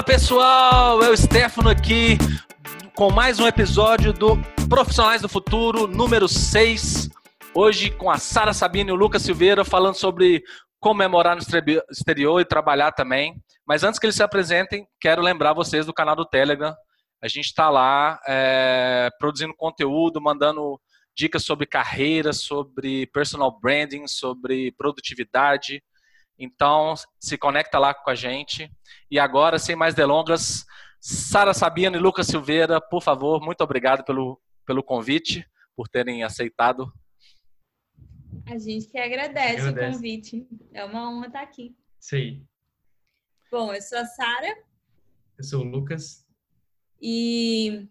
[0.00, 2.16] Fala pessoal, é o Stefano aqui
[2.94, 4.34] com mais um episódio do
[4.66, 7.10] Profissionais do Futuro, número 6.
[7.54, 10.42] Hoje com a Sara Sabino e o Lucas Silveira falando sobre
[10.78, 11.42] comemorar no
[11.90, 13.34] exterior e trabalhar também.
[13.66, 16.74] Mas antes que eles se apresentem, quero lembrar vocês do canal do Telegram.
[17.22, 20.80] A gente está lá é, produzindo conteúdo, mandando
[21.14, 25.82] dicas sobre carreira, sobre personal branding, sobre produtividade.
[26.40, 28.72] Então, se conecta lá com a gente.
[29.10, 30.64] E agora, sem mais delongas,
[30.98, 36.90] Sara Sabino e Lucas Silveira, por favor, muito obrigado pelo, pelo convite, por terem aceitado.
[38.46, 39.90] A gente que agradece, agradece.
[39.90, 40.48] o convite.
[40.72, 41.76] É uma honra estar aqui.
[41.98, 42.46] Sim.
[43.50, 44.56] Bom, eu sou a Sara.
[45.36, 46.26] Eu sou o Lucas.
[47.02, 47.86] E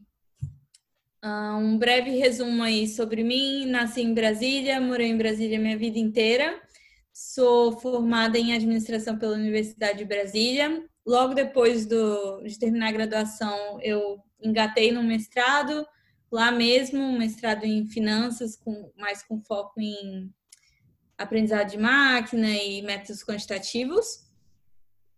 [1.23, 3.65] uh, um breve resumo aí sobre mim.
[3.67, 6.59] Nasci em Brasília, morei em Brasília minha vida inteira.
[7.13, 10.83] Sou formada em administração pela Universidade de Brasília.
[11.05, 15.85] Logo depois do, de terminar a graduação, eu engatei no mestrado,
[16.31, 20.33] lá mesmo, mestrado em finanças, com, mais com foco em
[21.17, 24.25] aprendizado de máquina e métodos quantitativos.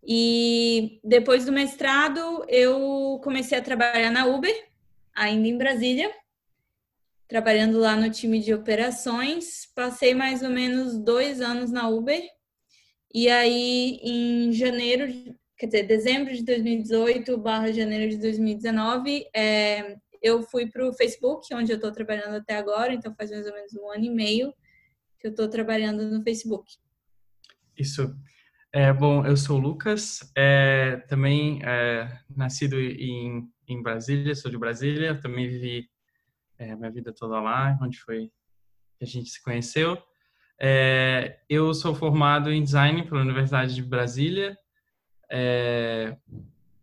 [0.04, 4.56] E depois do mestrado, eu comecei a trabalhar na Uber,
[5.14, 6.12] ainda em Brasília
[7.32, 9.66] trabalhando lá no time de operações.
[9.74, 12.22] Passei mais ou menos dois anos na Uber.
[13.14, 15.08] E aí, em janeiro,
[15.58, 21.56] quer dizer, dezembro de 2018 barra janeiro de 2019, é, eu fui para o Facebook,
[21.56, 22.94] onde eu estou trabalhando até agora.
[22.94, 24.54] Então, faz mais ou menos um ano e meio
[25.18, 26.70] que eu estou trabalhando no Facebook.
[27.78, 28.14] Isso.
[28.74, 34.58] É, bom, eu sou o Lucas, é, também é, nascido em, em Brasília, sou de
[34.58, 35.90] Brasília, também vivi
[36.62, 38.30] é, minha vida toda lá, onde foi
[38.98, 39.98] que a gente se conheceu.
[40.60, 44.56] É, eu sou formado em design pela Universidade de Brasília.
[45.30, 46.16] É,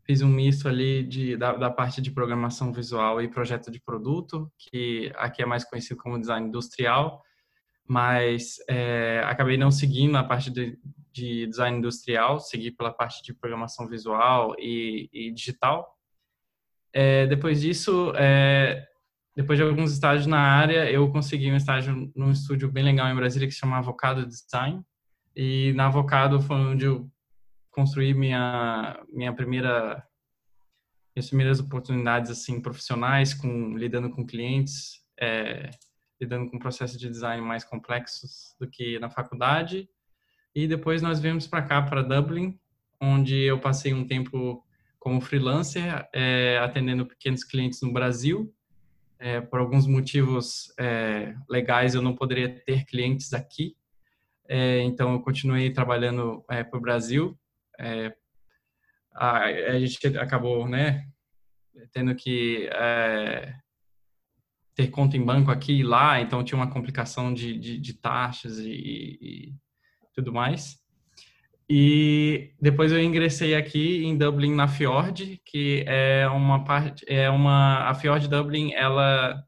[0.05, 4.51] fiz um misto ali de, da, da, parte de programação visual e projeto de produto,
[4.59, 7.23] que aqui é mais conhecido como design industrial,
[7.87, 10.77] mas é, acabei não seguindo a parte de,
[11.13, 15.95] de, design industrial, segui pela parte de programação visual e, e digital.
[16.93, 18.88] É, depois disso, é,
[19.39, 23.15] depois de alguns estágios na área, eu consegui um estágio num estúdio bem legal em
[23.15, 24.83] Brasília que se chama Avocado Design.
[25.37, 27.09] E na Avocado foi onde eu
[27.71, 30.05] construí minha minha primeira
[31.15, 35.71] minhas primeiras oportunidades assim profissionais com lidando com clientes, é,
[36.21, 39.89] lidando com processos de design mais complexos do que na faculdade.
[40.53, 42.59] E depois nós viemos para cá para Dublin,
[43.01, 44.65] onde eu passei um tempo
[44.99, 48.53] como freelancer, é, atendendo pequenos clientes no Brasil
[49.19, 53.77] é, por alguns motivos é, legais, eu não poderia ter clientes aqui.
[54.49, 57.39] É, então, eu continuei trabalhando é, para o Brasil.
[57.79, 58.15] É,
[59.13, 61.09] a, a, gente acabou, né,
[61.93, 63.55] tendo que é,
[64.75, 68.59] ter conta em banco aqui e lá, então tinha uma complicação de, de, de taxas
[68.59, 68.71] e,
[69.21, 69.55] e
[70.15, 70.78] tudo mais.
[71.71, 77.91] E depois eu ingressei aqui em Dublin na Fjord, que é uma parte, é uma
[77.91, 79.45] a Fjord Dublin, ela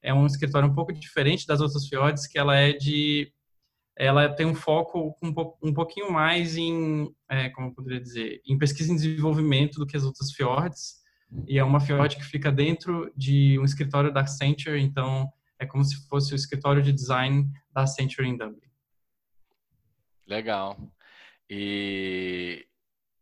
[0.00, 3.32] é um escritório um pouco diferente das outras Fjords, que ela é de
[3.96, 8.58] ela tem um foco um, um pouquinho mais em, é, como eu poderia dizer, em
[8.58, 10.96] pesquisa e desenvolvimento do que as outras Fjords.
[11.48, 15.84] E é uma Fjord que fica dentro de um escritório da Accenture, então é como
[15.84, 18.68] se fosse o escritório de design da Accenture em Dublin.
[20.26, 20.76] Legal.
[21.48, 22.66] E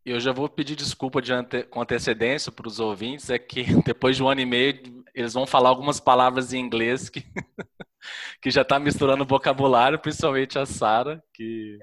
[0.05, 4.17] eu já vou pedir desculpa de ante, com antecedência para os ouvintes, é que depois
[4.17, 7.23] de um ano e meio eles vão falar algumas palavras em inglês que,
[8.41, 11.77] que já está misturando vocabulário, principalmente a Sara, que,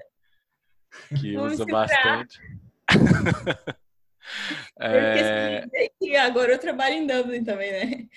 [1.19, 2.39] que usa bastante.
[4.79, 5.65] é...
[5.99, 8.07] que agora eu trabalho em Dublin também, né?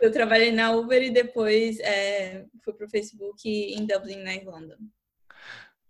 [0.00, 4.78] eu trabalhei na Uber e depois é, fui para o Facebook em Dublin, na Irlanda.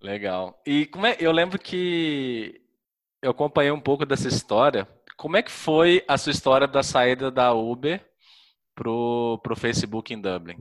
[0.01, 0.61] Legal.
[0.65, 2.61] E como é, eu lembro que
[3.21, 4.87] eu acompanhei um pouco dessa história.
[5.17, 8.01] Como é que foi a sua história da saída da Uber
[8.75, 10.57] pro, pro Facebook em Dublin?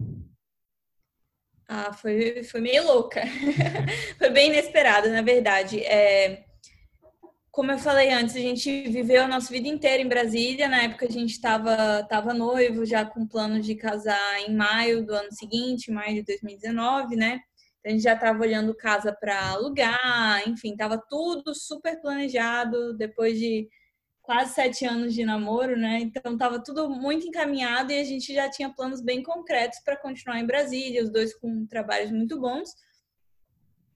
[1.67, 3.21] Ah, foi, foi meio louca.
[4.17, 5.81] foi bem inesperado, na verdade.
[5.81, 6.45] É,
[7.51, 10.67] como eu falei antes, a gente viveu a nossa vida inteira em Brasília.
[10.67, 15.13] Na época a gente estava tava noivo, já com plano de casar em maio do
[15.13, 17.41] ano seguinte, maio de 2019, né?
[17.87, 23.69] A gente já estava olhando casa para alugar, enfim, estava tudo super planejado depois de
[24.21, 25.99] quase sete anos de namoro, né?
[26.01, 30.37] Então estava tudo muito encaminhado e a gente já tinha planos bem concretos para continuar
[30.37, 32.75] em Brasília, os dois com trabalhos muito bons.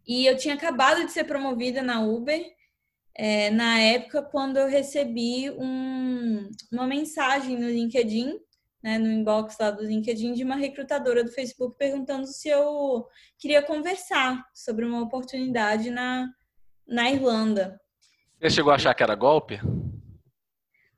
[0.07, 2.41] E eu tinha acabado de ser promovida na Uber
[3.13, 8.39] é, na época quando eu recebi um, uma mensagem no LinkedIn,
[8.83, 13.05] né, no inbox lá do LinkedIn, de uma recrutadora do Facebook perguntando se eu
[13.37, 16.27] queria conversar sobre uma oportunidade na,
[16.87, 17.79] na Irlanda.
[18.39, 19.59] Você chegou a achar que era golpe?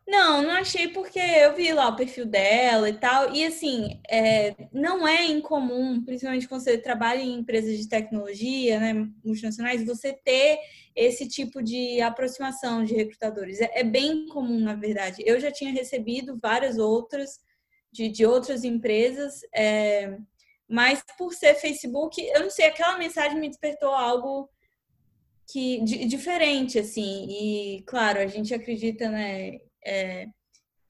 [0.06, 3.34] Não, não achei porque eu vi lá o perfil dela e tal.
[3.34, 8.94] E assim, é, não é incomum, principalmente quando você trabalha em empresas de tecnologia, né,
[9.24, 10.60] multinacionais, você ter
[10.96, 13.62] esse tipo de aproximação de recrutadores.
[13.62, 15.24] É, é bem comum, na verdade.
[15.26, 17.40] Eu já tinha recebido várias outras
[17.94, 20.18] de, de outras empresas, é,
[20.68, 24.50] mas por ser Facebook, eu não sei, aquela mensagem me despertou algo
[25.48, 27.28] que de, diferente, assim.
[27.30, 29.60] E claro, a gente acredita, né?
[29.86, 30.28] é,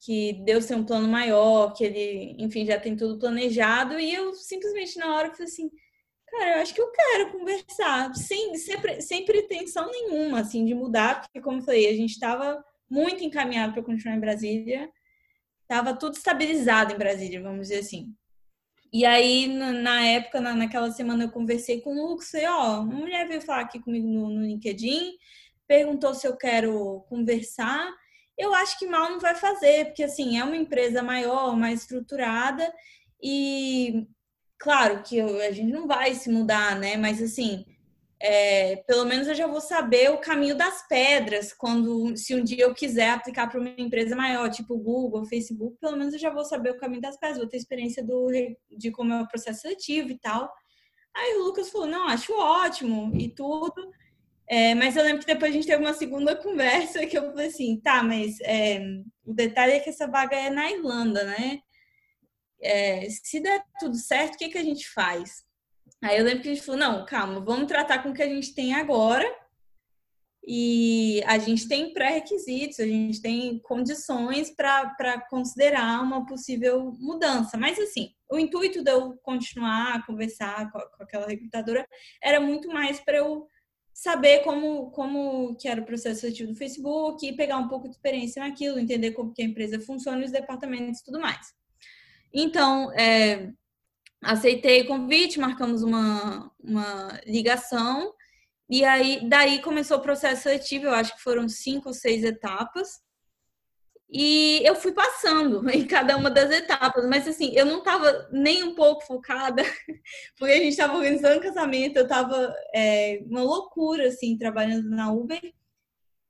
[0.00, 3.98] que Deus tem um plano maior, que ele, enfim, já tem tudo planejado.
[3.98, 5.70] E eu simplesmente na hora falei assim,
[6.26, 11.22] cara, eu acho que eu quero conversar, sem, sem, sem pretensão nenhuma, assim, de mudar,
[11.22, 14.90] porque como eu falei, a gente estava muito encaminhado para continuar em Brasília,
[15.64, 18.14] estava tudo estabilizado em Brasília, vamos dizer assim.
[18.92, 23.26] E aí, na época, naquela semana, eu conversei com o Lucas, falei, ó, uma mulher
[23.26, 25.14] veio falar aqui comigo no, no LinkedIn,
[25.66, 27.92] perguntou se eu quero conversar,
[28.38, 32.72] eu acho que mal não vai fazer, porque assim, é uma empresa maior, mais estruturada
[33.22, 34.06] e
[34.58, 36.96] claro que a gente não vai se mudar, né?
[36.96, 37.64] Mas assim,
[38.20, 42.64] é, pelo menos eu já vou saber o caminho das pedras quando se um dia
[42.64, 46.44] eu quiser aplicar para uma empresa maior, tipo Google, Facebook, pelo menos eu já vou
[46.44, 48.30] saber o caminho das pedras, vou ter experiência do,
[48.70, 50.50] de como é o processo seletivo e tal.
[51.14, 53.90] Aí o Lucas falou, não, acho ótimo e tudo.
[54.48, 57.48] É, mas eu lembro que depois a gente teve uma segunda conversa que eu falei
[57.48, 58.80] assim, tá, mas é,
[59.24, 61.60] o detalhe é que essa vaga é na Irlanda, né?
[62.60, 65.44] É, se der tudo certo, o que, que a gente faz?
[66.02, 68.28] Aí eu lembro que a gente falou, não, calma, vamos tratar com o que a
[68.28, 69.24] gente tem agora.
[70.46, 77.56] E a gente tem pré-requisitos, a gente tem condições para considerar uma possível mudança.
[77.56, 81.86] Mas assim, o intuito de eu continuar a conversar com, com aquela recrutadora
[82.22, 83.48] era muito mais para eu
[83.94, 88.42] saber como, como que era o processo seletivo do Facebook pegar um pouco de experiência
[88.42, 91.54] naquilo, entender como que a empresa funciona, os departamentos e tudo mais.
[92.32, 93.52] Então, é,
[94.24, 98.12] aceitei o convite, marcamos uma, uma ligação
[98.68, 103.02] e aí daí começou o processo seletivo, eu acho que foram cinco ou seis etapas.
[104.10, 108.62] E eu fui passando em cada uma das etapas, mas assim, eu não estava nem
[108.62, 109.62] um pouco focada,
[110.38, 115.52] porque a gente estava organizando casamento, eu estava é, uma loucura, assim, trabalhando na Uber.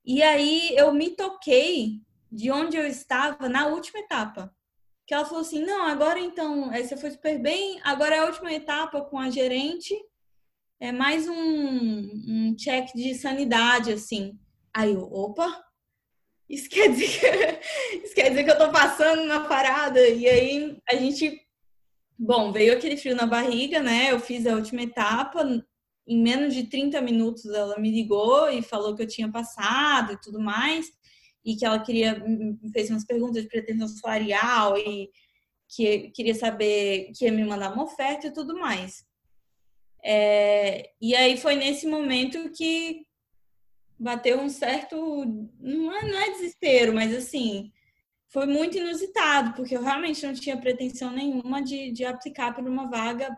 [0.04, 2.00] E aí eu me toquei
[2.30, 4.54] de onde eu estava na última etapa.
[5.06, 8.52] Que ela falou assim: não, agora então, você foi super bem, agora é a última
[8.52, 9.94] etapa com a gerente,
[10.80, 14.38] é mais um, um check de sanidade, assim.
[14.72, 15.64] Aí eu, opa,
[16.48, 20.00] isso quer dizer que, isso quer dizer que eu tô passando na parada.
[20.08, 21.40] E aí a gente,
[22.18, 24.10] bom, veio aquele frio na barriga, né?
[24.10, 25.44] Eu fiz a última etapa.
[26.06, 30.20] Em menos de 30 minutos ela me ligou e falou que eu tinha passado e
[30.20, 30.86] tudo mais.
[31.44, 35.10] E que ela queria, me fez umas perguntas de pretensão salarial e
[35.68, 39.04] que queria saber que ia me mandar uma oferta e tudo mais.
[40.02, 43.06] É, e aí foi nesse momento que
[43.98, 44.96] bateu um certo.
[45.58, 47.72] Não é, não é desespero, mas assim,
[48.28, 52.90] foi muito inusitado, porque eu realmente não tinha pretensão nenhuma de, de aplicar para uma
[52.90, 53.36] vaga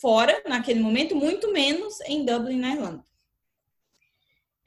[0.00, 3.04] fora naquele momento, muito menos em Dublin, na Irlanda.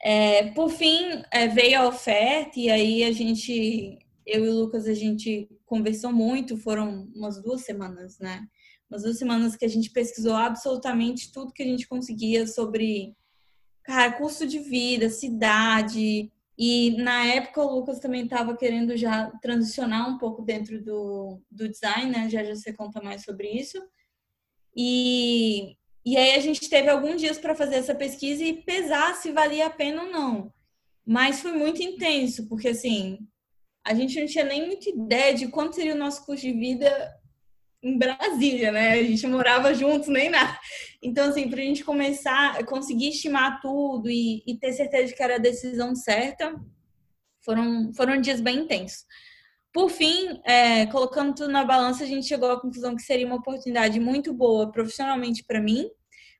[0.00, 4.86] É, por fim, é, veio a oferta e aí a gente, eu e o Lucas,
[4.86, 8.46] a gente conversou muito, foram umas duas semanas, né?
[8.90, 13.14] Umas duas semanas que a gente pesquisou absolutamente tudo que a gente conseguia sobre
[13.82, 16.30] cara, custo de vida, cidade.
[16.56, 21.68] E na época o Lucas também estava querendo já transicionar um pouco dentro do, do
[21.68, 22.28] design, né?
[22.28, 23.78] Já já você conta mais sobre isso.
[24.76, 25.77] E,
[26.12, 29.66] e aí a gente teve alguns dias para fazer essa pesquisa e pesar se valia
[29.66, 30.52] a pena ou não.
[31.06, 33.18] Mas foi muito intenso, porque assim,
[33.86, 37.14] a gente não tinha nem muita ideia de quanto seria o nosso custo de vida
[37.82, 38.92] em Brasília, né?
[38.92, 40.58] A gente morava juntos, nem nada.
[41.02, 45.22] Então, assim, para a gente começar, conseguir estimar tudo e, e, ter certeza de que
[45.22, 46.54] era a decisão certa,
[47.44, 49.04] foram, foram dias bem intensos.
[49.72, 53.36] Por fim, é, colocando tudo na balança, a gente chegou à conclusão que seria uma
[53.36, 55.88] oportunidade muito boa profissionalmente para mim,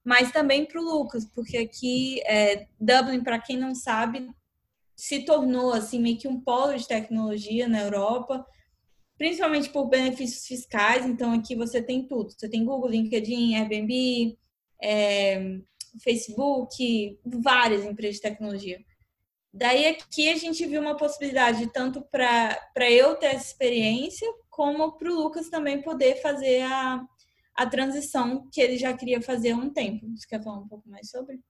[0.09, 4.29] mas também para o Lucas, porque aqui, é, Dublin, para quem não sabe,
[4.97, 8.45] se tornou assim meio que um polo de tecnologia na Europa
[9.19, 11.05] principalmente por benefícios fiscais.
[11.05, 12.31] Então, aqui você tem tudo.
[12.31, 14.38] Você tem Google, LinkedIn, Airbnb,
[14.81, 15.59] é,
[16.03, 18.81] Facebook, várias empresas de tecnologia.
[19.53, 25.11] Daí aqui a gente viu uma possibilidade tanto para eu ter essa experiência, como para
[25.11, 27.05] o Lucas também poder fazer a,
[27.59, 30.09] a transição que ele já queria fazer há um tempo.
[30.17, 31.41] Você quer falar um pouco mais sobre?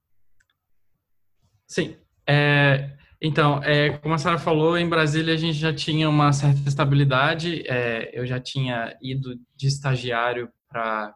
[1.66, 1.98] Sim.
[2.26, 6.66] É, então, é, como a Sara falou, em Brasília a gente já tinha uma certa
[6.66, 7.62] estabilidade.
[7.68, 11.14] É, eu já tinha ido de estagiário para.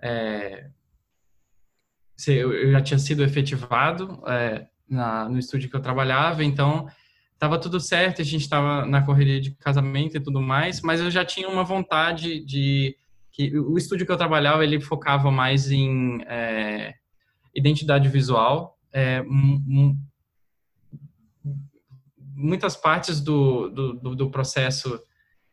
[0.00, 0.70] É,
[2.26, 6.86] eu já tinha sido efetivado é, na, no estúdio que eu trabalhava, então
[7.34, 11.10] estava tudo certo, a gente estava na correria de casamento e tudo mais, mas eu
[11.10, 12.94] já tinha uma vontade de
[13.48, 16.94] que o estúdio que eu trabalhava ele focava mais em é,
[17.54, 19.22] identidade visual, é,
[22.34, 25.00] muitas partes do, do, do processo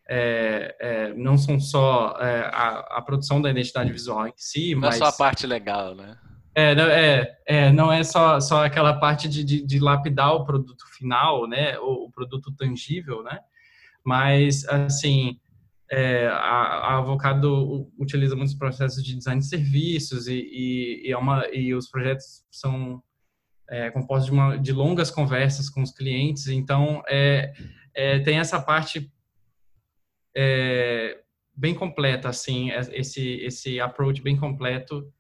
[0.10, 4.82] é, é, não são só é, a, a, produção da identidade visual em si, não
[4.82, 4.96] mas...
[4.96, 6.18] é só a parte legal, né?
[6.56, 10.86] É, é, é, não é só, só aquela parte de, de, de lapidar o produto
[10.98, 13.40] final, né, o, o produto tangível, né,
[14.04, 15.40] mas, assim,
[15.90, 21.18] é, a, a Avocado utiliza muitos processos de design de serviços e, e, e, é
[21.18, 23.02] uma, e os projetos são
[23.70, 27.54] é, composto de, uma, de longas conversas com os clientes, então é,
[27.94, 29.12] é tem essa parte
[30.36, 31.22] é,
[31.56, 35.12] bem completa, assim, é, esse, esse approach bem completo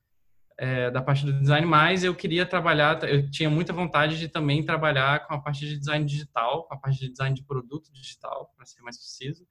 [0.57, 4.63] é, da parte do design, mas eu queria trabalhar, eu tinha muita vontade de também
[4.63, 8.51] trabalhar com a parte de design digital, com a parte de design de produto digital,
[8.55, 9.47] para ser mais preciso.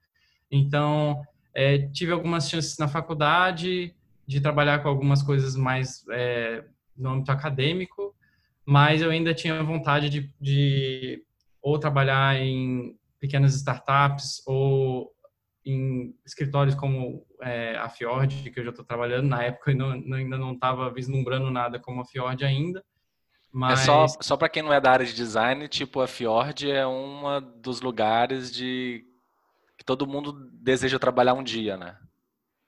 [0.50, 1.22] Então,
[1.54, 3.94] é, tive algumas chances na faculdade
[4.26, 6.64] de trabalhar com algumas coisas mais é,
[6.96, 8.14] no âmbito acadêmico,
[8.64, 11.22] mas eu ainda tinha vontade de, de
[11.62, 15.12] ou trabalhar em pequenas startups ou
[15.64, 19.28] em escritórios como é, a Fjord, que eu já estou trabalhando.
[19.28, 22.84] Na época eu não, ainda não estava vislumbrando nada como a Fjord ainda.
[23.52, 23.80] Mas...
[23.80, 26.86] É só, só para quem não é da área de design, tipo, a Fjord é
[26.86, 29.05] um dos lugares de
[29.86, 31.96] todo mundo deseja trabalhar um dia, né?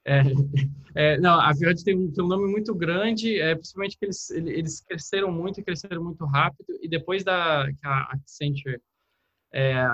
[0.05, 0.21] É,
[0.95, 4.29] é, não, a Viod tem um, tem um nome muito grande, é, principalmente que eles,
[4.31, 6.79] eles cresceram muito e cresceram muito rápido.
[6.81, 8.81] E depois da que a Accenture
[9.53, 9.85] é,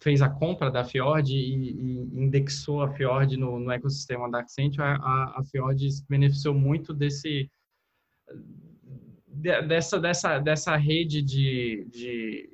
[0.00, 4.82] fez a compra da Fjord e, e indexou a Fjord no, no, ecossistema da Accenture,
[4.82, 7.50] a, a Fjord se beneficiou muito desse
[9.32, 12.50] dessa dessa dessa rede de, de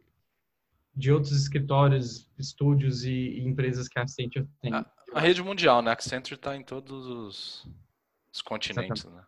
[0.96, 4.72] de outros escritórios, estúdios e, e empresas que a Accenture tem.
[4.72, 5.90] A, a rede mundial, né?
[5.90, 7.68] A Accenture está em todos os,
[8.32, 9.22] os continentes, né?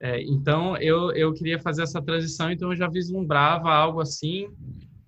[0.00, 4.48] É, então, eu, eu queria fazer essa transição, então eu já vislumbrava algo assim.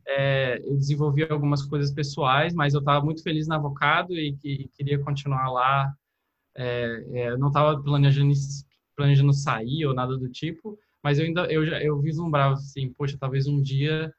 [0.08, 4.68] É, eu desenvolvi algumas coisas pessoais, mas eu estava muito feliz na Avocado e, e
[4.68, 5.92] queria continuar lá.
[6.56, 8.32] É, é não estava planejando,
[8.96, 13.18] planejando sair ou nada do tipo, mas eu ainda eu já eu vislumbrava assim, poxa,
[13.20, 14.10] talvez um dia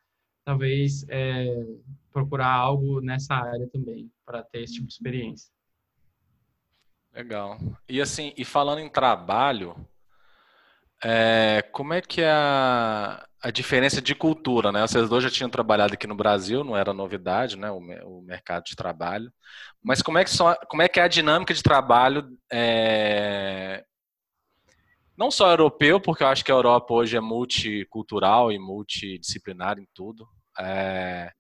[0.47, 1.61] talvez é,
[2.09, 5.51] procurar algo nessa área também para ter esse tipo de experiência.
[7.13, 7.59] Legal.
[7.89, 9.75] E assim, e falando em trabalho,
[11.03, 14.87] é, como é que é a, a diferença de cultura, né?
[14.87, 17.69] Vocês dois já tinham trabalhado aqui no Brasil, não era novidade, né?
[17.69, 19.29] O, o mercado de trabalho.
[19.83, 23.83] Mas como é que, só, como é, que é a dinâmica de trabalho é,
[25.17, 29.87] não só europeu, porque eu acho que a Europa hoje é multicultural e multidisciplinar em
[29.93, 30.25] tudo,
[30.59, 31.31] é...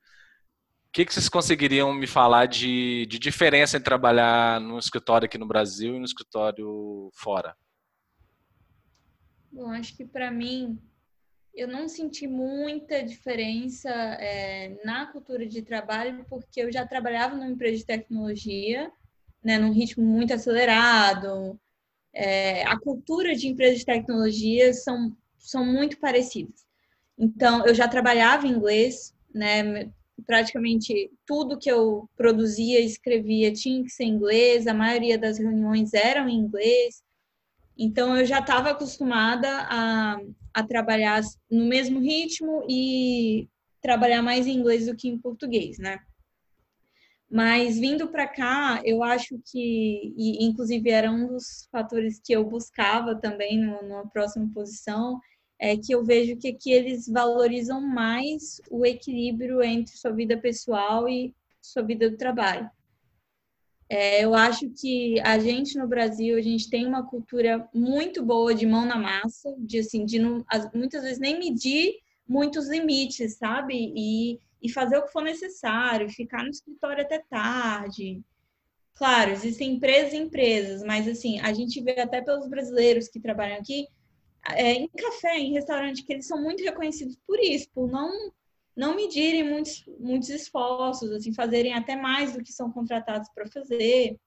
[0.87, 5.37] O que, que vocês conseguiriam me falar de, de diferença em trabalhar no escritório aqui
[5.37, 7.55] no Brasil e no escritório fora?
[9.51, 10.79] Bom, acho que para mim
[11.57, 17.49] eu não senti muita diferença é, na cultura de trabalho, porque eu já trabalhava numa
[17.49, 18.91] empresa de tecnologia,
[19.43, 21.59] né, num ritmo muito acelerado.
[22.13, 26.66] É, a cultura de empresas de tecnologia são, são muito parecidas.
[27.17, 29.91] Então, eu já trabalhava em inglês, né?
[30.25, 35.93] Praticamente tudo que eu produzia, escrevia tinha que ser em inglês, a maioria das reuniões
[35.93, 37.03] eram em inglês.
[37.77, 40.17] Então, eu já estava acostumada a,
[40.53, 43.47] a trabalhar no mesmo ritmo e
[43.81, 45.99] trabalhar mais em inglês do que em português, né?
[47.29, 52.45] Mas vindo para cá, eu acho que, e inclusive era um dos fatores que eu
[52.45, 55.19] buscava também numa próxima posição,
[55.59, 61.09] é que eu vejo que aqui eles valorizam mais o equilíbrio entre sua vida pessoal
[61.09, 62.69] e sua vida do trabalho.
[63.89, 68.53] É, eu acho que a gente no Brasil, a gente tem uma cultura muito boa
[68.53, 71.95] de mão na massa, de assim, de não, muitas vezes nem medir
[72.27, 73.93] muitos limites, sabe?
[73.95, 78.21] E, e fazer o que for necessário, ficar no escritório até tarde.
[78.93, 83.57] Claro, existem empresas e empresas, mas assim, a gente vê até pelos brasileiros que trabalham
[83.57, 83.87] aqui,
[84.51, 88.31] é, em café, em restaurante, que eles são muito reconhecidos por isso, por não
[88.75, 94.19] não medirem muitos, muitos esforços, assim, fazerem até mais do que são contratados para fazer.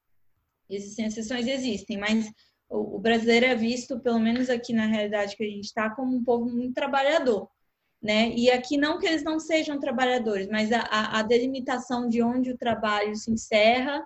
[0.68, 2.28] Existem exceções, existem, mas
[2.68, 6.16] o, o brasileiro é visto, pelo menos aqui na realidade que a gente está, como
[6.16, 7.48] um povo muito trabalhador.
[8.02, 8.30] Né?
[8.30, 12.58] E aqui não que eles não sejam trabalhadores, mas a, a delimitação de onde o
[12.58, 14.02] trabalho se encerra,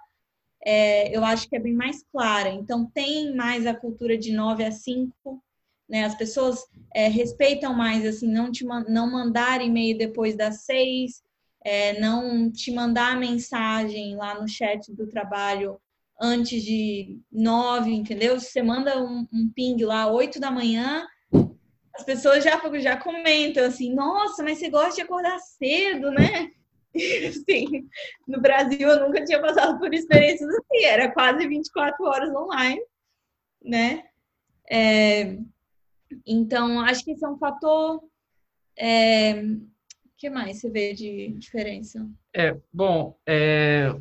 [0.63, 2.51] é, eu acho que é bem mais clara.
[2.51, 5.43] Então, tem mais a cultura de 9 a 5,
[5.89, 6.05] né?
[6.05, 6.65] As pessoas
[6.95, 11.23] é, respeitam mais, assim, não te não mandar e-mail depois das seis,
[11.65, 15.81] é, não te mandar mensagem lá no chat do trabalho
[16.21, 18.39] antes de nove, entendeu?
[18.39, 21.07] Se você manda um, um ping lá oito da manhã,
[21.95, 26.51] as pessoas já, já comentam assim, nossa, mas você gosta de acordar cedo, né?
[27.49, 27.89] Sim,
[28.27, 32.81] no Brasil eu nunca tinha passado por experiências assim, era quase 24 horas online,
[33.63, 34.05] né?
[34.71, 35.39] É,
[36.27, 38.03] então, acho que esse é um fator.
[38.77, 42.09] É, o que mais você vê de diferença?
[42.35, 43.95] É, bom, é,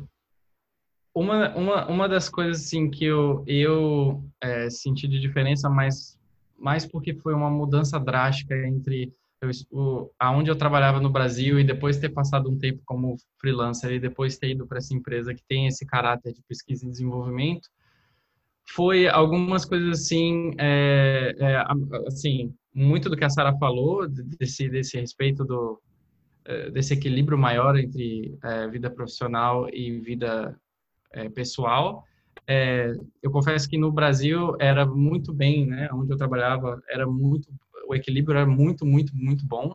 [1.14, 6.18] uma, uma, uma das coisas assim, que eu, eu é, senti de diferença, mas
[6.58, 11.64] mais porque foi uma mudança drástica entre eu, o, aonde eu trabalhava no Brasil e
[11.64, 15.42] depois ter passado um tempo como freelancer e depois ter ido para essa empresa que
[15.46, 17.68] tem esse caráter de pesquisa e desenvolvimento,
[18.66, 21.64] foi algumas coisas assim, é, é,
[22.06, 25.80] assim, muito do que a Sara falou desse desse respeito do
[26.44, 30.58] é, desse equilíbrio maior entre é, vida profissional e vida
[31.12, 32.04] é, pessoal.
[32.46, 32.92] É,
[33.22, 35.88] eu confesso que no Brasil era muito bem, né?
[35.92, 37.48] Onde eu trabalhava era muito,
[37.88, 39.74] o equilíbrio era muito, muito, muito bom.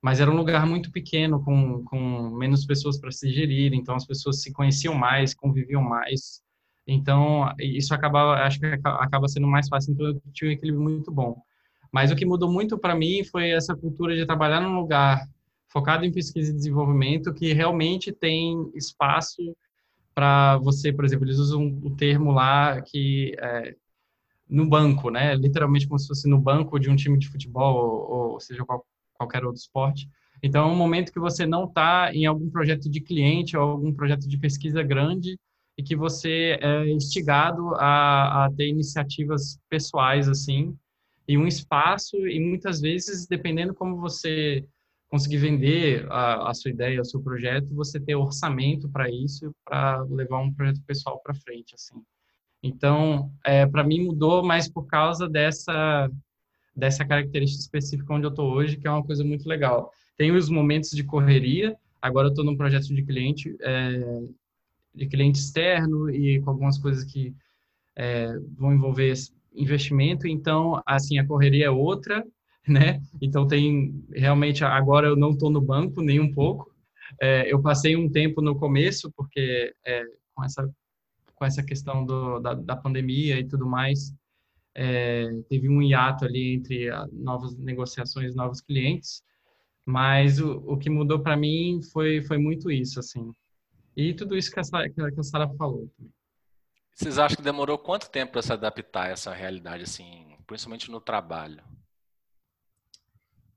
[0.00, 4.06] Mas era um lugar muito pequeno, com, com menos pessoas para se gerir, então as
[4.06, 6.40] pessoas se conheciam mais, conviviam mais.
[6.90, 11.12] Então, isso acaba, acho que acaba sendo mais fácil, então eu tinha um equilíbrio muito
[11.12, 11.36] bom.
[11.92, 15.28] Mas o que mudou muito para mim foi essa cultura de trabalhar num lugar
[15.68, 19.54] focado em pesquisa e desenvolvimento que realmente tem espaço
[20.14, 23.76] para você, por exemplo, eles usam o termo lá que é,
[24.48, 25.34] no banco, né?
[25.34, 28.84] Literalmente como se fosse no banco de um time de futebol ou, ou seja qual,
[29.12, 30.08] qualquer outro esporte.
[30.42, 33.92] Então, é um momento que você não está em algum projeto de cliente ou algum
[33.92, 35.38] projeto de pesquisa grande
[35.78, 40.76] e que você é instigado a, a ter iniciativas pessoais assim
[41.26, 44.66] e um espaço e muitas vezes dependendo como você
[45.08, 50.02] conseguir vender a, a, sua ideia, o seu projeto, você ter orçamento para isso, para
[50.02, 52.02] levar um projeto pessoal para frente, assim.
[52.62, 56.10] Então, é, para mim mudou mais por causa dessa
[56.76, 59.90] dessa característica específica onde eu estou hoje, que é uma coisa muito legal.
[60.16, 61.76] Tem os momentos de correria.
[62.00, 64.22] Agora eu estou num projeto de cliente, é,
[64.94, 67.34] de cliente externo e com algumas coisas que
[67.96, 69.14] é, vão envolver
[69.52, 70.26] investimento.
[70.26, 72.24] Então, assim, a correria é outra,
[72.66, 73.00] né?
[73.20, 76.72] Então tem realmente agora eu não estou no banco nem um pouco.
[77.20, 80.70] É, eu passei um tempo no começo porque é, com essa
[81.34, 84.12] com essa questão do, da, da pandemia e tudo mais
[84.74, 89.22] é, teve um hiato ali entre novas negociações, novos clientes.
[89.84, 93.32] Mas o, o que mudou para mim foi foi muito isso assim.
[93.98, 95.90] E tudo isso que a, que a Sara falou.
[96.94, 101.00] Vocês acham que demorou quanto tempo para se adaptar a essa realidade, assim, principalmente no
[101.00, 101.64] trabalho?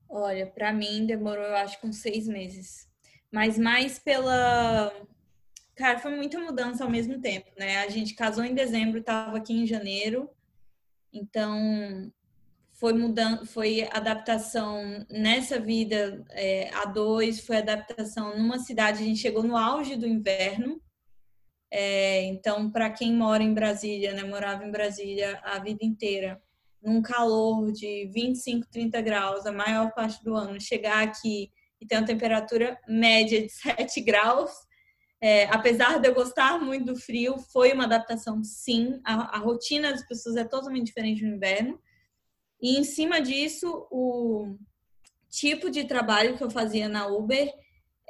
[0.08, 2.90] Olha, para mim demorou, eu acho, uns seis meses.
[3.30, 4.92] Mas mais pela.
[5.76, 7.78] Cara, foi muita mudança ao mesmo tempo, né?
[7.78, 10.28] A gente casou em dezembro, estava aqui em janeiro.
[11.12, 12.12] Então,
[12.82, 19.04] foi mudando, foi adaptação nessa vida é, a dois, foi adaptação numa cidade.
[19.04, 20.82] A gente chegou no auge do inverno.
[21.70, 24.24] É, então, para quem mora em Brasília, né?
[24.24, 26.42] Morava em Brasília a vida inteira
[26.82, 31.96] num calor de 25, 30 graus a maior parte do ano, chegar aqui e ter
[31.98, 34.50] uma temperatura média de 7 graus,
[35.20, 39.00] é, apesar de eu gostar muito do frio, foi uma adaptação sim.
[39.04, 41.78] A, a, rotina das pessoas é totalmente diferente no inverno.
[42.62, 44.56] E em cima disso, o
[45.28, 47.52] tipo de trabalho que eu fazia na Uber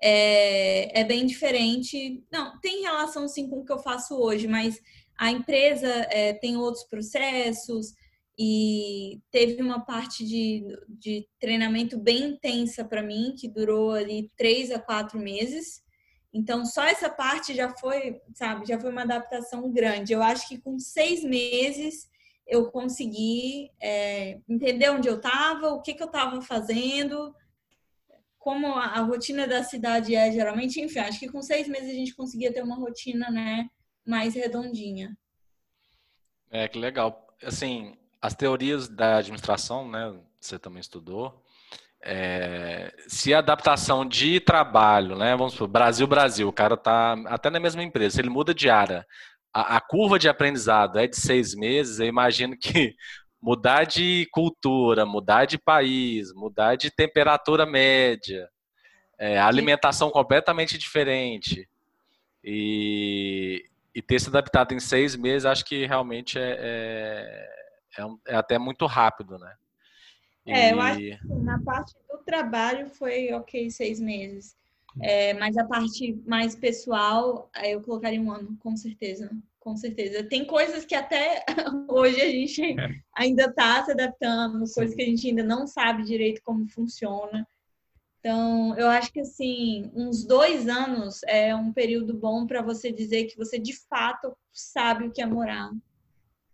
[0.03, 2.23] é, é bem diferente.
[2.31, 4.79] Não, tem relação sim com o que eu faço hoje, mas
[5.19, 7.95] a empresa é, tem outros processos,
[8.39, 14.71] e teve uma parte de, de treinamento bem intensa para mim, que durou ali três
[14.71, 15.83] a quatro meses.
[16.33, 20.15] Então, só essa parte já foi, sabe, já foi uma adaptação grande.
[20.15, 22.09] Eu acho que com seis meses
[22.47, 27.35] eu consegui é, entender onde eu estava, o que, que eu estava fazendo,
[28.39, 30.81] como a, a, rotina da cidade é geralmente.
[30.81, 33.69] Enfim, acho que com seis meses a gente conseguia ter uma rotina, né,
[34.05, 35.17] mais redondinha.
[36.51, 37.27] É, que legal.
[37.43, 41.43] Assim, as teorias da administração, né, você também estudou,
[42.05, 45.37] é, se a adaptação de trabalho, né?
[45.37, 49.07] Vamos supor, Brasil, Brasil, o cara tá até na mesma empresa, ele muda de área,
[49.53, 52.95] a, a curva de aprendizado é de seis meses, eu imagino que
[53.41, 58.49] mudar de cultura, mudar de país, mudar de temperatura média,
[59.19, 61.69] é, alimentação completamente diferente
[62.43, 68.37] e, e, ter se adaptado em seis meses, acho que realmente é, é, é, é
[68.37, 69.55] até muito rápido, né?
[70.47, 74.57] É, eu acho que na parte do trabalho foi ok seis meses.
[75.01, 79.31] É, mas a parte mais pessoal, eu colocaria um ano, com certeza.
[79.59, 80.25] Com certeza.
[80.25, 81.45] Tem coisas que até
[81.89, 83.01] hoje a gente é.
[83.17, 87.47] ainda está se adaptando, coisas que a gente ainda não sabe direito como funciona.
[88.19, 93.25] Então, eu acho que assim, uns dois anos é um período bom para você dizer
[93.25, 95.71] que você de fato sabe o que é morar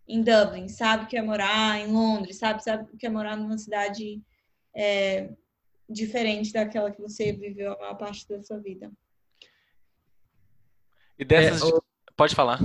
[0.07, 3.37] em Dublin, sabe o que é morar em Londres, sabe, sabe o que é morar
[3.37, 4.21] numa cidade
[4.75, 5.29] é,
[5.89, 8.91] diferente daquela que você viveu a maior parte da sua vida.
[11.17, 11.69] E dessas.
[11.69, 11.79] É,
[12.15, 12.59] Pode falar.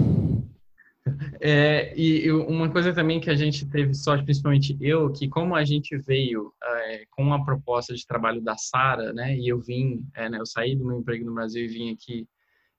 [1.40, 5.64] É, e uma coisa também que a gente teve sorte, principalmente eu, que como a
[5.64, 10.28] gente veio é, com uma proposta de trabalho da Sara, né, e eu vim, é,
[10.30, 12.26] né, eu saí do meu emprego no Brasil e vim aqui,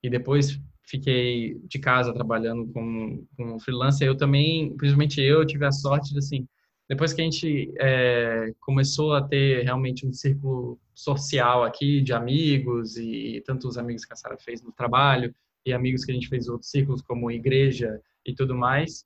[0.02, 5.72] e depois fiquei de casa trabalhando como, como freelancer, eu também, principalmente eu, tive a
[5.72, 6.48] sorte de, assim,
[6.88, 12.96] depois que a gente é, começou a ter realmente um círculo social aqui de amigos
[12.98, 15.34] e, e tanto os amigos que a Sara fez no trabalho
[15.66, 19.04] e amigos que a gente fez outros círculos como igreja e tudo mais,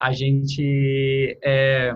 [0.00, 1.94] a gente é,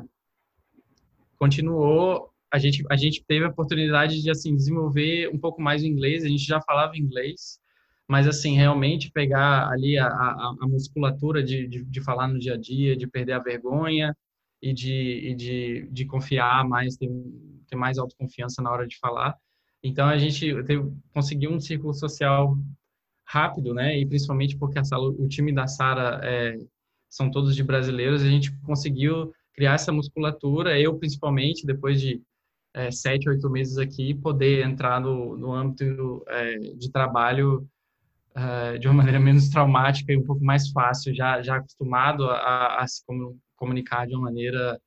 [1.38, 5.86] continuou, a gente a gente teve a oportunidade de assim desenvolver um pouco mais o
[5.86, 7.58] inglês, a gente já falava inglês,
[8.06, 12.54] mas assim realmente pegar ali a, a, a musculatura de, de, de falar no dia
[12.54, 14.14] a dia, de perder a vergonha
[14.62, 17.08] e de, e de, de confiar mais, ter,
[17.68, 19.36] ter mais autoconfiança na hora de falar.
[19.82, 22.56] Então a gente teve, conseguiu um círculo social
[23.26, 23.98] rápido, né?
[23.98, 26.56] E principalmente porque sala, o time da Sara é,
[27.08, 30.78] são todos de brasileiros, a gente conseguiu criar essa musculatura.
[30.80, 32.20] Eu principalmente depois de
[32.74, 37.66] é, sete, oito meses aqui, poder entrar no, no âmbito é, de trabalho
[38.36, 42.82] uh, de uma maneira menos traumática e um pouco mais fácil, já já acostumado a,
[42.82, 43.02] a se
[43.56, 44.80] comunicar de uma maneira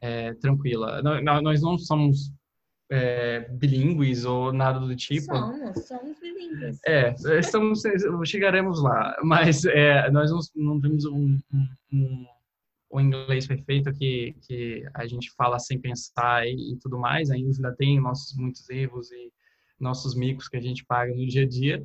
[0.00, 1.02] é, tranquila.
[1.02, 2.32] Nós não somos
[2.90, 5.34] é, bilíngues ou nada do tipo.
[5.34, 6.78] Somos, somos bilíngues.
[6.86, 7.82] É, estamos,
[8.24, 12.26] chegaremos lá, mas é, nós não, não temos um, um, um,
[12.92, 17.74] um, inglês perfeito que, que a gente fala sem pensar e, e tudo mais, ainda
[17.74, 19.32] tem nossos muitos erros e
[19.80, 21.84] nossos micos que a gente paga no dia a dia,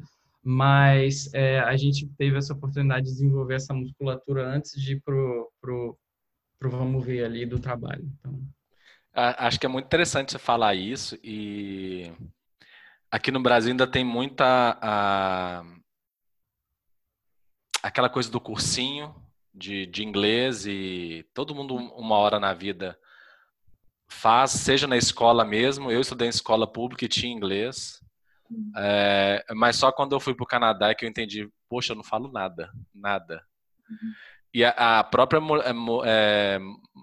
[0.51, 5.53] mas é, a gente teve essa oportunidade de desenvolver essa musculatura antes de ir pro,
[5.62, 5.95] pro,
[6.57, 8.12] pro vamos ver ali do trabalho.
[8.17, 8.41] Então...
[9.13, 12.12] Acho que é muito interessante você falar isso e
[13.12, 15.63] aqui no Brasil ainda tem muita a,
[17.83, 19.13] aquela coisa do cursinho
[19.53, 22.97] de, de inglês e todo mundo uma hora na vida
[24.07, 25.91] faz, seja na escola mesmo.
[25.91, 28.01] Eu estudei em escola pública e tinha inglês.
[28.75, 31.95] É, mas só quando eu fui para o Canadá é que eu entendi, poxa, eu
[31.97, 33.43] não falo nada, nada.
[33.89, 34.13] Uhum.
[34.53, 35.71] E a, a própria é,
[36.05, 36.59] é,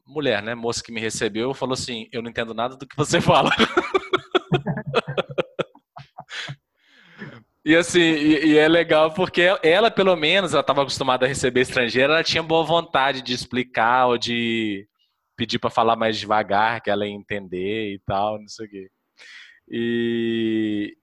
[0.06, 3.20] mulher, né, moça que me recebeu, falou assim: Eu não entendo nada do que você
[3.22, 3.50] fala.
[7.64, 11.62] E assim, e, e, é legal porque ela, pelo menos, ela estava acostumada a receber
[11.62, 14.86] estrangeira, ela tinha boa vontade de explicar ou de
[15.36, 18.88] pedir para falar mais devagar, que ela ia entender e tal, não sei o quê.
[19.68, 20.96] E,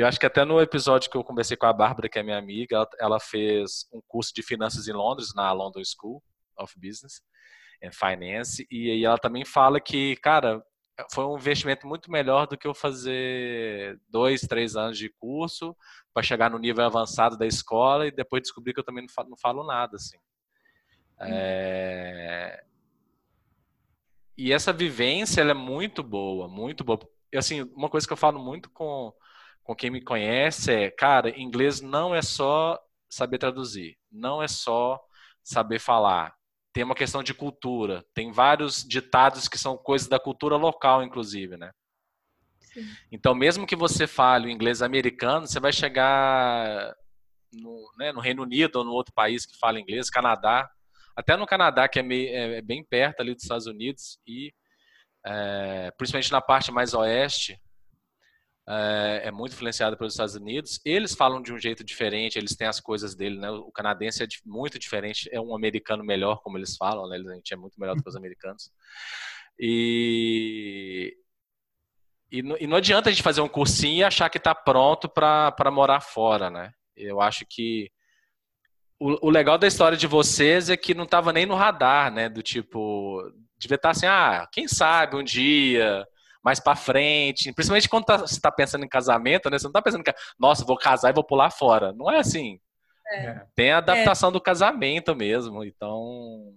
[0.00, 2.38] eu acho que até no episódio que eu conversei com a Bárbara, que é minha
[2.38, 6.22] amiga, ela, fez um curso de finanças em Londres, na London School
[6.58, 7.20] of Business
[7.82, 10.62] and Finance, e aí ela também fala que, cara,
[11.12, 15.76] foi um investimento muito melhor do que eu fazer dois, três anos de curso
[16.14, 19.30] para chegar no nível avançado da escola e depois descobrir que eu também não falo,
[19.30, 20.16] não falo nada, assim.
[21.20, 22.64] É...
[24.36, 26.98] E essa vivência, ela é muito boa, muito boa.
[27.32, 29.12] E, assim, uma coisa que eu falo muito com
[29.62, 35.00] com quem me conhece é, cara, inglês não é só saber traduzir, não é só
[35.42, 36.34] saber falar.
[36.72, 41.56] Tem uma questão de cultura, tem vários ditados que são coisas da cultura local, inclusive,
[41.56, 41.70] né?
[42.60, 42.86] Sim.
[43.10, 46.94] Então, mesmo que você fale o inglês americano, você vai chegar
[47.52, 50.70] no, né, no, Reino Unido ou no outro país que fala inglês, Canadá,
[51.14, 54.52] até no Canadá, que é, meio, é, é bem perto ali dos Estados Unidos, e
[55.26, 57.60] é, principalmente na parte mais oeste,
[58.68, 60.80] é, é, muito influenciado pelos Estados Unidos.
[60.84, 63.50] Eles falam de um jeito diferente, eles têm as coisas dele, né?
[63.50, 67.16] O canadense é muito diferente, é um americano melhor, como eles falam, né?
[67.16, 68.70] A gente é muito melhor do que os americanos.
[69.58, 71.16] E,
[72.42, 75.70] não, e não adianta a gente fazer um cursinho e achar que está pronto para
[75.70, 76.72] morar fora, né?
[76.96, 77.90] Eu acho que
[78.98, 82.28] o, o, legal da história de vocês é que não estava nem no radar, né?
[82.28, 83.20] Do tipo,
[83.58, 86.06] devia estar tá assim, ah, quem sabe um dia,
[86.42, 87.52] mais para frente.
[87.52, 89.58] Principalmente quando tá, você está pensando em casamento, né?
[89.58, 91.92] Você não está pensando que, nossa, vou casar e vou pular fora.
[91.92, 92.58] Não é assim.
[93.12, 93.42] É.
[93.54, 94.32] Tem a adaptação é.
[94.32, 96.54] do casamento mesmo, então.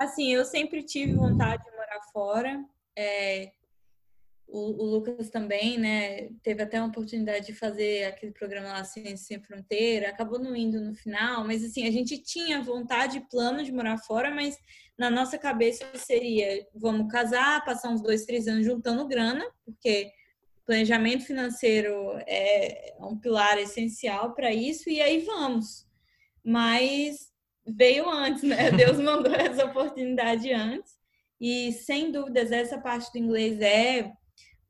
[0.00, 2.64] Assim, eu sempre tive vontade de morar fora.
[2.96, 3.50] É,
[4.52, 9.16] o, o, Lucas também, né, teve até uma oportunidade de fazer aquele programa lá Ciência
[9.16, 13.62] Sem Fronteira, acabou não indo no final, mas assim, a gente tinha vontade e plano
[13.62, 14.56] de morar fora, mas
[14.98, 20.10] na nossa cabeça seria, vamos casar, passar uns dois, três anos juntando grana, porque
[20.66, 21.92] planejamento financeiro
[22.28, 25.84] é um pilar essencial para isso, e aí vamos.
[26.44, 27.30] Mas
[27.66, 28.70] veio antes, né?
[28.72, 30.92] Deus mandou essa oportunidade antes.
[31.40, 34.12] E sem dúvidas, essa parte do inglês é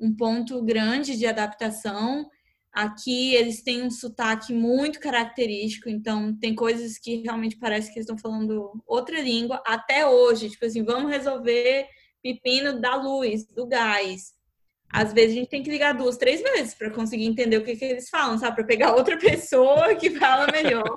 [0.00, 2.28] um ponto grande de adaptação.
[2.72, 8.08] Aqui eles têm um sotaque muito característico, então tem coisas que realmente parece que eles
[8.08, 10.50] estão falando outra língua até hoje.
[10.50, 11.86] Tipo assim, vamos resolver
[12.22, 14.32] pepino da luz, do gás.
[14.92, 17.76] Às vezes a gente tem que ligar duas, três vezes para conseguir entender o que,
[17.76, 18.56] que eles falam, sabe?
[18.56, 20.96] Para pegar outra pessoa que fala melhor.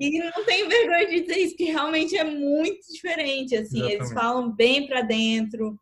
[0.00, 3.56] e não tenho vergonha de dizer isso, que realmente é muito diferente.
[3.56, 3.94] Assim, Exatamente.
[3.94, 5.78] eles falam bem para dentro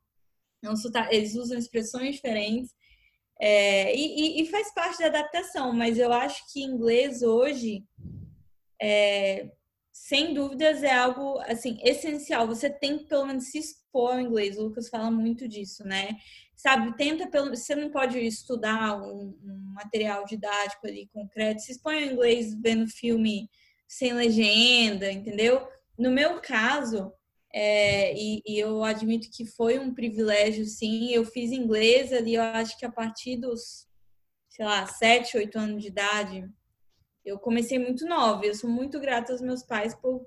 [0.63, 0.75] não,
[1.11, 2.71] eles usam expressões diferentes.
[3.41, 7.85] É, e, e, faz parte da adaptação, mas eu acho que inglês hoje,
[8.81, 9.51] é,
[9.93, 12.47] sem dúvidas, é algo assim essencial.
[12.47, 14.57] Você tem que pelo menos se expor ao inglês.
[14.57, 16.17] O Lucas fala muito disso, né?
[16.55, 21.63] Sabe, tenta pelo você não pode estudar um, um material didático ali concreto.
[21.63, 23.51] Se expõe ao inglês vendo filme
[23.89, 25.67] sem legenda, entendeu?
[25.99, 27.13] No meu caso,
[27.55, 31.13] é, e, e, eu admito que foi um privilégio, sim.
[31.13, 33.87] Eu fiz inglês ali, eu acho que a partir dos,
[34.49, 36.49] sei lá, sete, oito anos de idade.
[37.25, 38.47] Eu comecei muito nova.
[38.47, 40.27] Eu sou muito grata aos meus pais por,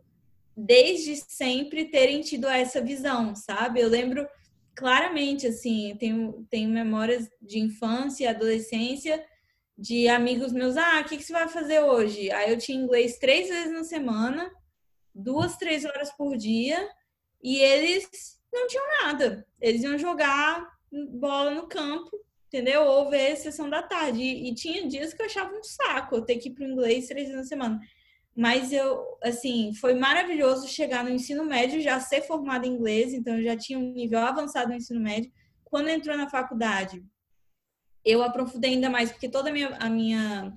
[0.55, 3.81] desde sempre, terem tido essa visão, sabe?
[3.81, 4.27] Eu lembro
[4.75, 9.25] claramente, assim, tenho, tenho memórias de infância e adolescência
[9.75, 10.77] de amigos meus.
[10.77, 12.29] Ah, o que, que você vai fazer hoje?
[12.31, 14.51] Aí eu tinha inglês três vezes na semana,
[15.13, 16.87] duas, três horas por dia
[17.45, 18.09] e eles
[18.51, 19.45] não tinham nada.
[19.61, 20.67] Eles iam jogar
[21.11, 22.09] bola no campo,
[22.47, 22.81] entendeu?
[22.81, 24.19] Ou ver sessão da tarde.
[24.19, 26.67] E, e tinha dias que eu achava um saco eu ter que ir para o
[26.67, 27.79] inglês três vezes na semana.
[28.35, 33.37] Mas eu, assim, foi maravilhoso chegar no ensino médio, já ser formada em inglês, então
[33.37, 35.31] eu já tinha um nível avançado no ensino médio.
[35.63, 37.05] Quando entrou na faculdade,
[38.03, 40.51] eu aprofundei ainda mais, porque toda a minha, a minha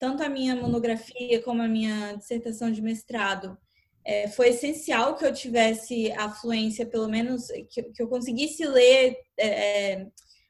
[0.00, 3.56] tanto a minha monografia como a minha dissertação de mestrado
[4.08, 9.18] é, foi essencial que eu tivesse a fluência, pelo menos que, que eu conseguisse ler
[9.36, 10.06] é, é,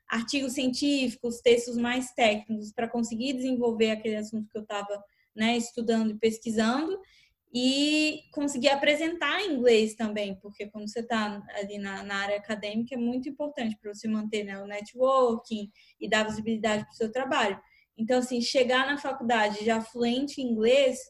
[0.08, 5.02] artigos científicos, textos mais técnicos, para conseguir desenvolver aquele assunto que eu estava
[5.34, 6.96] né, estudando e pesquisando,
[7.52, 12.94] e conseguir apresentar em inglês também, porque quando você está ali na, na, área acadêmica
[12.94, 15.68] é muito importante para você manter né, o networking
[15.98, 17.60] e dar visibilidade para o seu trabalho.
[17.96, 21.00] Então, assim, chegar na faculdade já fluente em inglês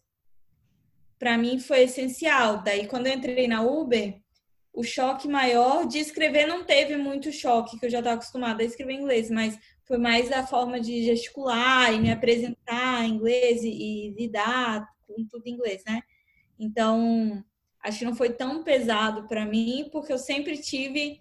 [1.18, 2.62] para mim foi essencial.
[2.62, 4.20] Daí, quando eu entrei na Uber,
[4.72, 8.66] o choque maior de escrever não teve muito choque, que eu já estava acostumada a
[8.66, 13.62] escrever em inglês, mas foi mais a forma de gesticular e me apresentar em inglês
[13.64, 16.02] e, e lidar com tudo em inglês, né?
[16.59, 17.42] Então,
[17.83, 21.20] acho que não foi tão pesado para mim, porque eu sempre tive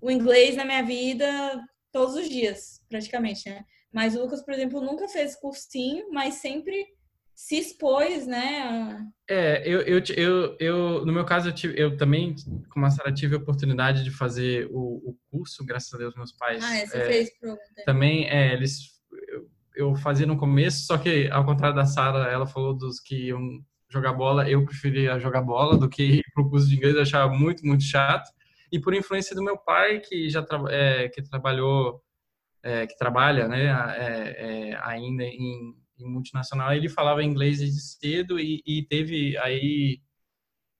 [0.00, 3.64] o inglês na minha vida todos os dias, praticamente, né?
[3.92, 6.95] Mas o Lucas, por exemplo, nunca fez cursinho, mas sempre
[7.36, 9.06] se expôs, né?
[9.28, 12.34] É, eu, eu, eu, eu, no meu caso, eu, tive, eu também,
[12.70, 16.32] como a Sara, tive a oportunidade de fazer o, o, curso, graças a Deus, meus
[16.32, 16.64] pais.
[16.64, 17.58] Ah, é, você é, fez pro...
[17.84, 18.78] Também, é, eles,
[19.28, 23.26] eu, eu, fazia no começo, só que, ao contrário da Sara, ela falou dos que
[23.26, 27.02] iam jogar bola, eu preferia jogar bola do que ir pro curso de inglês, eu
[27.02, 28.30] achava muito, muito chato.
[28.72, 32.02] E por influência do meu pai, que já tra é, que trabalhou,
[32.62, 38.62] é, que trabalha, né, é, ainda em em multinacional, ele falava inglês desde cedo e,
[38.66, 40.00] e teve aí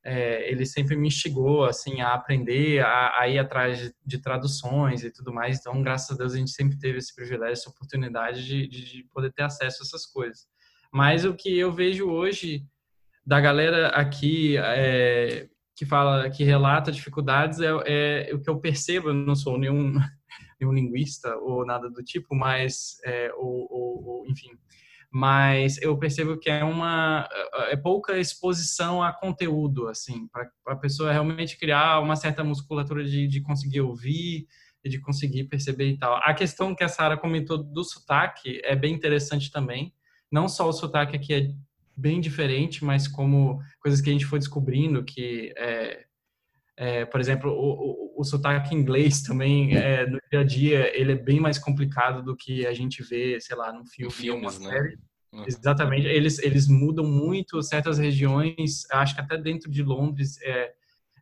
[0.07, 5.02] é, ele sempre me instigou assim a aprender, a, a ir atrás de, de, traduções
[5.02, 5.59] e tudo mais.
[5.59, 9.33] Então, graças a Deus, a gente sempre teve esse privilégio, essa oportunidade de, de poder
[9.33, 10.46] ter acesso a essas coisas.
[10.92, 12.64] Mas o que eu vejo hoje
[13.26, 19.09] da galera aqui é, que fala, que relata dificuldades é, é, o que eu percebo.
[19.09, 19.92] Eu não sou nenhum,
[20.61, 24.57] nenhum linguista ou nada do tipo, mas é, ou, ou, ou enfim
[25.11, 27.29] mas eu percebo que é uma
[27.69, 33.27] é pouca exposição a conteúdo assim para a pessoa realmente criar uma certa musculatura de,
[33.27, 34.47] de conseguir ouvir
[34.85, 36.16] e de conseguir perceber e tal.
[36.23, 39.92] A questão que a Sara comentou do sotaque é bem interessante também.
[40.31, 41.51] Não só o sotaque aqui é
[41.97, 46.05] bem diferente, mas como coisas que a gente foi descobrindo que é,
[46.77, 51.12] é, por exemplo, o, o, o, sotaque inglês também, é, no dia a dia, ele
[51.12, 54.68] é bem mais complicado do que a gente vê, sei lá, num filme, filmes, uma
[54.68, 54.76] né?
[54.76, 54.98] série.
[55.33, 55.44] Uhum.
[55.46, 56.07] Exatamente.
[56.07, 60.72] Eles, eles mudam muito certas regiões, acho que até dentro de Londres é,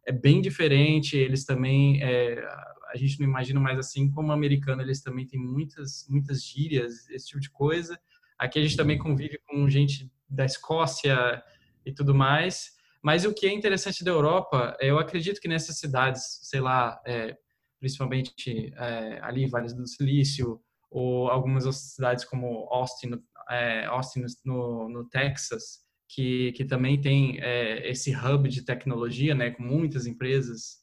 [0.06, 1.16] é bem diferente.
[1.16, 2.46] Eles também, é,
[2.92, 7.26] a gente não imagina mais assim, como americano, eles também têm muitas, muitas gírias, esse
[7.26, 7.98] tipo de coisa.
[8.38, 11.42] Aqui a gente também convive com gente da Escócia
[11.84, 12.73] e tudo mais.
[13.04, 17.36] Mas o que é interessante da Europa, eu acredito que nessas cidades, sei lá, é,
[17.78, 20.58] principalmente é, ali, Vales do Silício,
[20.90, 27.38] ou algumas outras cidades como Austin, é, Austin no, no Texas, que, que também tem
[27.42, 30.78] é, esse hub de tecnologia, né, com muitas empresas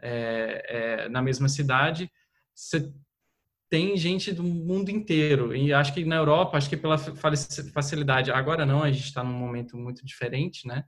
[0.00, 2.08] é, é, na mesma cidade,
[2.54, 2.92] você
[3.68, 5.52] tem gente do mundo inteiro.
[5.52, 9.36] E acho que na Europa, acho que pela facilidade, agora não, a gente está num
[9.36, 10.84] momento muito diferente, né?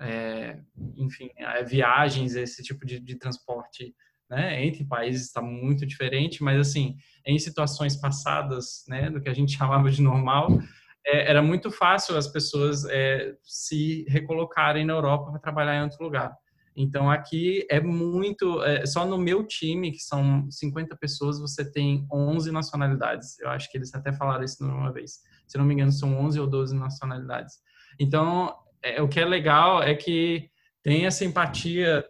[0.00, 0.58] É,
[0.96, 3.94] enfim, é, viagens, esse tipo de, de transporte
[4.30, 9.34] né, entre países está muito diferente, mas assim, em situações passadas, né, do que a
[9.34, 10.58] gente chamava de normal,
[11.04, 16.02] é, era muito fácil as pessoas é, se recolocarem na Europa para trabalhar em outro
[16.02, 16.34] lugar.
[16.76, 22.06] Então aqui é muito, é, só no meu time, que são 50 pessoas, você tem
[22.10, 23.38] 11 nacionalidades.
[23.40, 25.20] Eu acho que eles até falaram isso uma vez.
[25.48, 27.56] Se não me engano, são 11 ou 12 nacionalidades.
[27.98, 30.50] Então é, o que é legal é que
[30.82, 32.04] tem essa empatia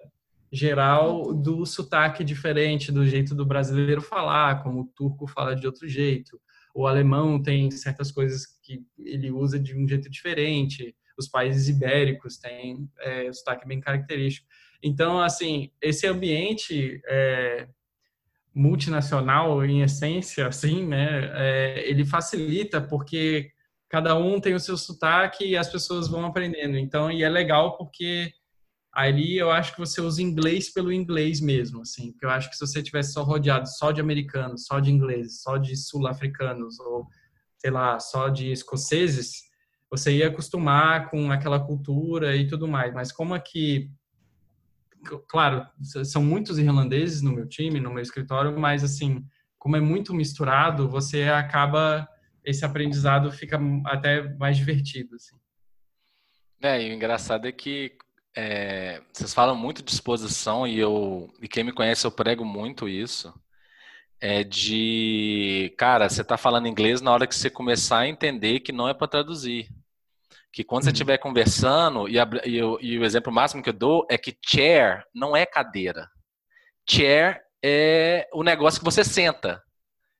[0.53, 5.89] geral do sotaque diferente, do jeito do brasileiro falar, como o turco fala de outro
[5.89, 6.41] jeito.
[6.75, 10.95] O alemão tem certas coisas que ele usa de um jeito diferente.
[11.19, 14.47] Os países ibéricos têm é, sotaque bem característico.
[14.83, 17.69] Então, assim, esse ambiente é,
[18.55, 23.51] multinacional, em essência, assim, né, é, ele facilita porque
[23.91, 26.79] cada um tem o seu sotaque e as pessoas vão aprendendo.
[26.79, 28.33] Então, e é legal porque
[28.93, 32.57] ali eu acho que você usa inglês pelo inglês mesmo, assim, porque eu acho que
[32.57, 37.07] se você tivesse só rodeado só de americanos, só de ingleses, só de sul-africanos ou
[37.59, 39.43] sei lá, só de escoceses,
[39.91, 42.95] você ia acostumar com aquela cultura e tudo mais.
[42.95, 43.91] Mas como aqui
[45.29, 45.67] claro,
[46.05, 49.25] são muitos irlandeses no meu time, no meu escritório, mas assim,
[49.59, 52.07] como é muito misturado, você acaba
[52.45, 55.17] esse aprendizado fica até mais divertido.
[55.17, 55.37] Assim.
[56.63, 57.97] É, e o engraçado é que
[58.37, 62.89] é, vocês falam muito de exposição e eu e quem me conhece eu prego muito
[62.89, 63.33] isso.
[64.23, 68.71] É de, cara, você está falando inglês na hora que você começar a entender que
[68.71, 69.69] não é para traduzir.
[70.53, 70.93] Que quando você uhum.
[70.93, 75.05] estiver conversando, e, a, e, e o exemplo máximo que eu dou é que chair
[75.15, 76.07] não é cadeira.
[76.89, 79.63] Chair é o negócio que você senta.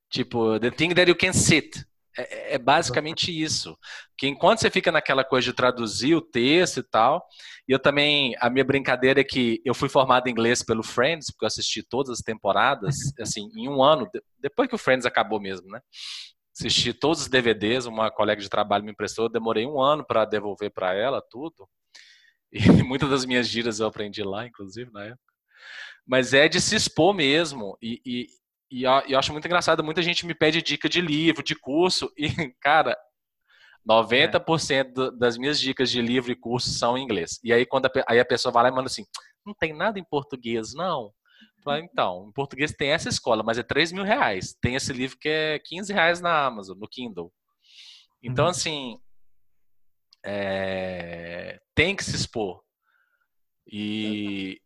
[0.09, 1.85] Tipo, the thing that you can sit.
[2.17, 3.77] É, é, basicamente isso.
[4.17, 7.25] Que enquanto você fica naquela coisa de traduzir o texto e tal,
[7.67, 11.31] e eu também, a minha brincadeira é que eu fui formado em inglês pelo Friends,
[11.31, 15.39] porque eu assisti todas as temporadas, assim, em um ano, depois que o Friends acabou
[15.39, 15.79] mesmo, né?
[16.53, 20.71] Assisti todos os DVDs, uma colega de trabalho me emprestou, demorei um ano para devolver
[20.71, 21.67] para ela tudo.
[22.53, 25.33] E muitas das minhas gírias eu aprendi lá, inclusive, na época.
[26.05, 27.77] Mas é de se expor mesmo.
[27.81, 28.27] E, e,
[28.71, 32.27] e eu acho muito engraçado, muita gente me pede dica de livro, de curso, e,
[32.61, 32.97] cara,
[33.87, 37.39] 90% das minhas dicas de livro e curso são em inglês.
[37.43, 39.05] E aí, quando a, aí a pessoa vai lá e manda assim,
[39.45, 41.11] não tem nada em português, não?
[41.63, 44.55] Falo, então, em português tem essa escola, mas é 3 mil reais.
[44.61, 47.31] Tem esse livro que é 15 reais na Amazon, no Kindle.
[48.23, 48.51] Então, uhum.
[48.51, 48.99] assim,
[50.25, 52.61] é, tem que se expor.
[53.67, 54.59] E,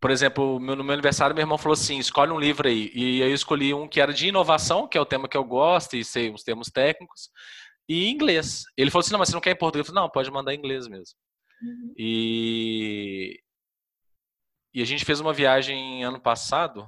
[0.00, 2.90] por exemplo, no meu aniversário, meu irmão falou assim: escolhe um livro aí.
[2.94, 5.96] E eu escolhi um que era de inovação, que é o tema que eu gosto,
[5.96, 7.30] e sei os termos técnicos,
[7.88, 8.64] e inglês.
[8.76, 9.86] Ele falou assim: não, mas você não quer em português?
[9.86, 11.16] Eu falei: não, pode mandar em inglês mesmo.
[11.62, 11.94] Uhum.
[11.96, 13.40] E...
[14.72, 16.86] e a gente fez uma viagem ano passado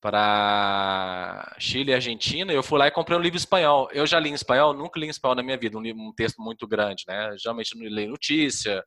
[0.00, 2.52] para Chile e Argentina.
[2.52, 3.88] Eu fui lá e comprei um livro espanhol.
[3.92, 6.12] Eu já li em espanhol, nunca li em espanhol na minha vida, um, livro, um
[6.14, 7.34] texto muito grande, né?
[7.38, 8.82] Geralmente não leio notícia,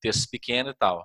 [0.00, 1.04] texto pequeno e tal.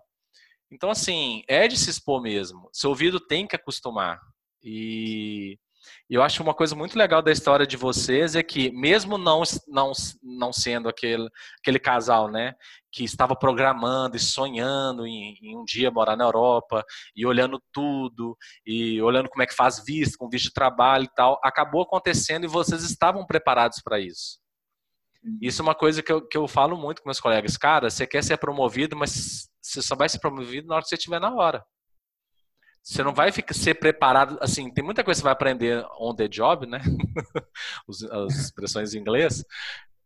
[0.76, 2.70] Então, assim, é de se expor mesmo.
[2.74, 4.20] Seu ouvido tem que acostumar.
[4.62, 5.58] E
[6.10, 9.94] eu acho uma coisa muito legal da história de vocês é que, mesmo não, não,
[10.22, 12.56] não sendo aquele, aquele casal, né,
[12.92, 16.84] que estava programando e sonhando em, em, um dia morar na Europa
[17.16, 21.14] e olhando tudo e olhando como é que faz visto, com visto de trabalho e
[21.16, 24.40] tal, acabou acontecendo e vocês estavam preparados para isso.
[25.24, 25.38] Uhum.
[25.42, 27.56] Isso é uma coisa que eu, que eu falo muito com meus colegas.
[27.56, 30.96] Cara, você quer ser promovido, mas você só vai ser promovido na hora que você
[30.96, 31.64] estiver na hora.
[32.84, 36.16] você não vai ficar, ser preparado, assim, tem muita coisa que você vai aprender on
[36.16, 36.80] the job, né?
[37.88, 39.44] As expressões em inglês.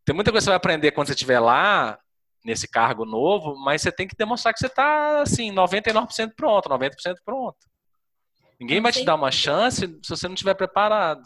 [0.05, 1.99] Tem muita coisa que você vai aprender quando você estiver lá,
[2.43, 7.15] nesse cargo novo, mas você tem que demonstrar que você está, assim, 99% pronto, 90%
[7.25, 7.57] pronto.
[8.59, 11.23] Ninguém vai te dar uma chance se você não estiver preparado.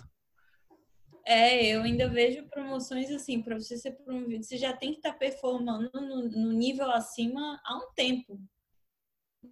[1.26, 5.14] É, eu ainda vejo promoções assim, para você ser promovido, você já tem que estar
[5.14, 8.40] tá performando no, no nível acima há um tempo.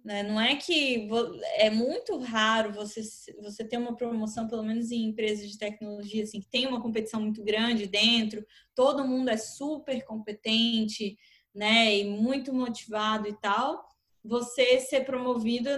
[0.04, 0.22] Né?
[0.22, 1.08] Não é que
[1.56, 3.00] é muito raro você,
[3.40, 7.20] você ter uma promoção, pelo menos em empresas de tecnologia, assim, que tem uma competição
[7.20, 8.44] muito grande dentro,
[8.74, 11.16] todo mundo é super competente,
[11.54, 13.86] né, e muito motivado e tal,
[14.24, 15.68] você ser promovido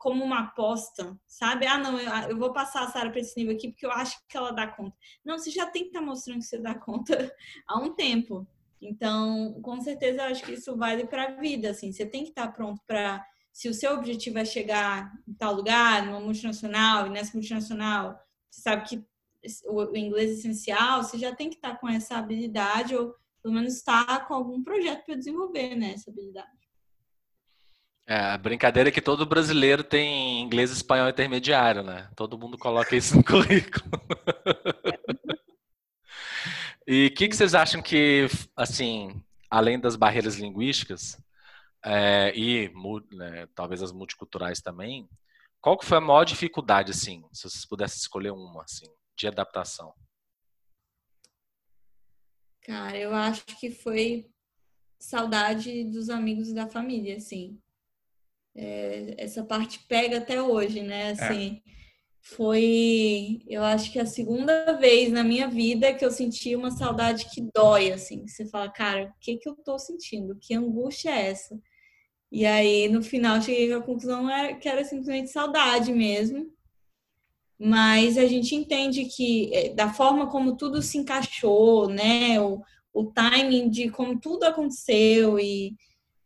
[0.00, 1.66] como uma aposta, sabe?
[1.66, 4.18] Ah, não, eu, eu vou passar a Sara para esse nível aqui porque eu acho
[4.26, 4.96] que ela dá conta.
[5.22, 7.12] Não, você já tem que estar tá mostrando que você dá conta
[7.68, 8.48] há um tempo.
[8.80, 11.92] Então, com certeza, eu acho que isso vale para a vida, assim.
[11.92, 13.22] Você tem que estar tá pronto para
[13.52, 18.18] se o seu objetivo é chegar em tal lugar, numa multinacional, e nessa multinacional,
[18.50, 19.04] você sabe que
[19.66, 23.74] o inglês é essencial, você já tem que estar com essa habilidade, ou pelo menos
[23.74, 26.59] estar com algum projeto para desenvolver né, essa habilidade.
[28.10, 32.10] É, a brincadeira é que todo brasileiro tem inglês e espanhol intermediário, né?
[32.16, 33.88] Todo mundo coloca isso no currículo.
[36.84, 41.22] e o que, que vocês acham que, assim, além das barreiras linguísticas,
[41.84, 42.68] é, e
[43.12, 45.08] né, talvez as multiculturais também,
[45.60, 48.86] qual que foi a maior dificuldade, assim, se vocês pudessem escolher uma, assim,
[49.16, 49.94] de adaptação?
[52.62, 54.28] Cara, eu acho que foi
[54.98, 57.56] saudade dos amigos e da família, assim.
[58.54, 61.08] É, essa parte pega até hoje, né?
[61.08, 61.10] É.
[61.10, 61.70] Assim, é.
[62.20, 67.26] foi, eu acho que a segunda vez na minha vida que eu senti uma saudade
[67.30, 68.26] que dói, assim.
[68.26, 70.36] Você fala, cara, o que que eu tô sentindo?
[70.40, 71.60] Que angústia é essa?
[72.32, 74.28] E aí, no final, cheguei à conclusão
[74.60, 76.52] que era simplesmente saudade mesmo.
[77.58, 82.40] Mas a gente entende que, é, da forma como tudo se encaixou, né?
[82.40, 85.76] O, o timing de como tudo aconteceu e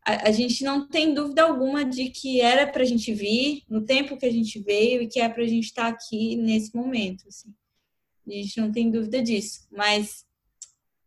[0.06, 3.84] a, a gente não tem dúvida alguma de que era para a gente vir no
[3.84, 6.74] tempo que a gente veio e que é para a gente estar tá aqui nesse
[6.74, 7.26] momento.
[7.28, 7.54] Assim.
[8.26, 10.24] A gente não tem dúvida disso, mas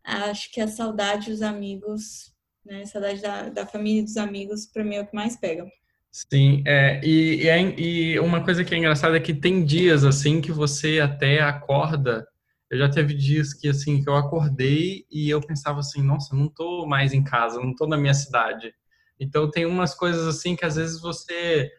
[0.04, 2.36] acho que a saudade dos amigos
[2.68, 2.86] né?
[2.86, 5.66] Saudade da, da família e dos amigos, para mim, é o que mais pega.
[6.12, 10.04] Sim, é, e, e, é, e, uma coisa que é engraçada é que tem dias,
[10.04, 12.28] assim, que você até acorda.
[12.70, 16.50] Eu já teve dias que, assim, que eu acordei e eu pensava assim, nossa, não
[16.50, 18.74] tô mais em casa, não tô na minha cidade.
[19.20, 21.72] Então, tem umas coisas, assim, que às vezes você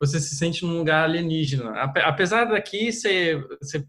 [0.00, 1.72] você se sente num lugar alienígena.
[1.82, 3.86] Apesar daqui ser, ser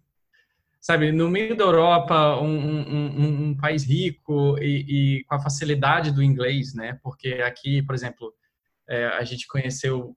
[0.82, 6.12] sabe, no meio da Europa, um, um, um país rico e, e, com a facilidade
[6.12, 7.00] do inglês, né?
[7.02, 8.34] Porque aqui, por exemplo,
[8.90, 10.14] é, a gente conheceu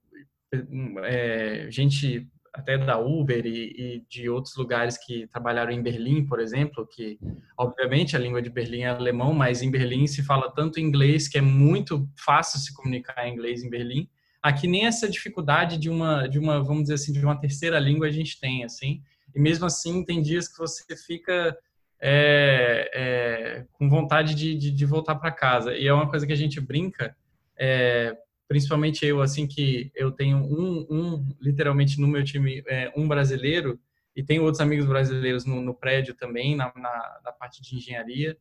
[1.03, 6.39] é, gente até da Uber e, e, de outros lugares que trabalharam em Berlim, por
[6.39, 7.19] exemplo, que
[7.57, 11.37] obviamente a língua de Berlim é alemão, mas em Berlim se fala tanto inglês que
[11.37, 14.09] é muito fácil se comunicar em inglês em Berlim.
[14.41, 18.07] Aqui nem essa dificuldade de uma, de uma, vamos dizer assim, de uma terceira língua
[18.07, 19.01] a gente tem, assim.
[19.35, 21.57] E mesmo assim, tem dias que você fica
[21.99, 25.75] é, é, com vontade de, de, de voltar para casa.
[25.75, 27.15] E é uma coisa que a gente brinca,
[27.57, 28.15] é,
[28.47, 33.79] principalmente eu, assim, que eu tenho um, um literalmente no meu time, é, um brasileiro,
[34.15, 38.37] e tenho outros amigos brasileiros no, no prédio também, na, na, na, parte de engenharia,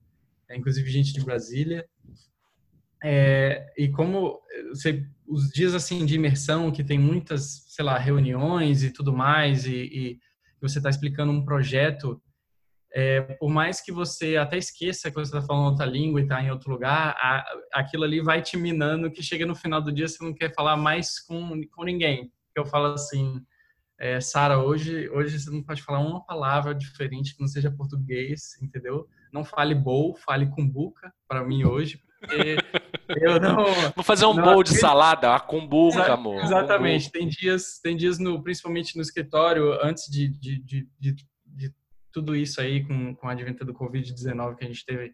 [0.48, 1.86] é, inclusive gente de Brasília.
[3.02, 8.82] É, e como você, os dias assim de imersão, que tem muitas, sei lá, reuniões
[8.84, 10.18] e tudo mais, e, e
[10.60, 12.22] você está explicando um projeto,
[12.96, 16.40] é, por mais que você até esqueça que você está falando outra língua e está
[16.40, 20.06] em outro lugar, a, aquilo ali vai te minando que chega no final do dia
[20.06, 22.30] você não quer falar mais com, com ninguém.
[22.54, 23.44] Eu falo assim,
[23.98, 28.56] é, Sara, hoje, hoje você não pode falar uma palavra diferente que não seja português,
[28.62, 29.08] entendeu?
[29.32, 32.56] Não fale bowl, fale cumbuca para mim hoje, porque
[33.20, 33.64] eu não.
[33.96, 36.44] Vou fazer um não, bowl de salada, a cumbuca, amor.
[36.44, 37.10] Exatamente.
[37.10, 41.16] Tem dias, tem dias no, principalmente no escritório, antes de, de, de, de
[42.14, 45.12] tudo isso aí, com, com a advento do Covid-19 que a gente teve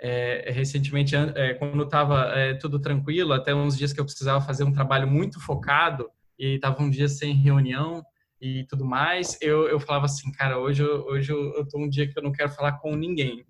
[0.00, 4.64] é, recentemente, é, quando estava é, tudo tranquilo, até uns dias que eu precisava fazer
[4.64, 8.04] um trabalho muito focado e estava um dia sem reunião
[8.40, 11.88] e tudo mais, eu, eu falava assim, cara, hoje, eu, hoje eu, eu tô um
[11.88, 13.46] dia que eu não quero falar com ninguém.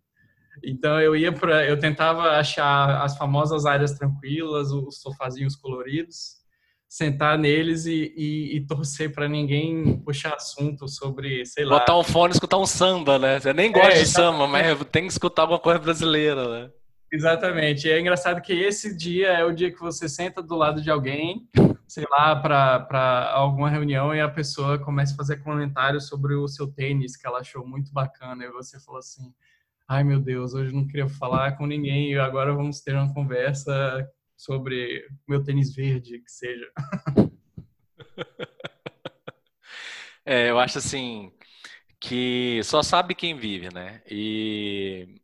[0.63, 6.44] Então eu ia para, eu tentava achar as famosas áreas tranquilas, os sofazinhos coloridos,
[6.95, 11.81] sentar neles e, e, e torcer para ninguém puxar assunto sobre, sei lá.
[11.81, 13.41] Botar um fone e escutar um samba, né?
[13.41, 16.71] Você nem gosta é, de samba, mas tem que escutar alguma coisa brasileira, né?
[17.13, 17.89] Exatamente.
[17.89, 20.89] E é engraçado que esse dia é o dia que você senta do lado de
[20.89, 21.49] alguém,
[21.89, 26.69] sei lá, para alguma reunião e a pessoa começa a fazer comentários sobre o seu
[26.69, 29.35] tênis que ela achou muito bacana e você falou assim:
[29.89, 34.09] ai meu Deus, hoje não queria falar com ninguém e agora vamos ter uma conversa
[34.37, 36.71] sobre meu tênis verde, que seja.
[40.27, 41.31] É, eu acho assim
[42.01, 44.03] que só sabe quem vive, né?
[44.11, 45.21] E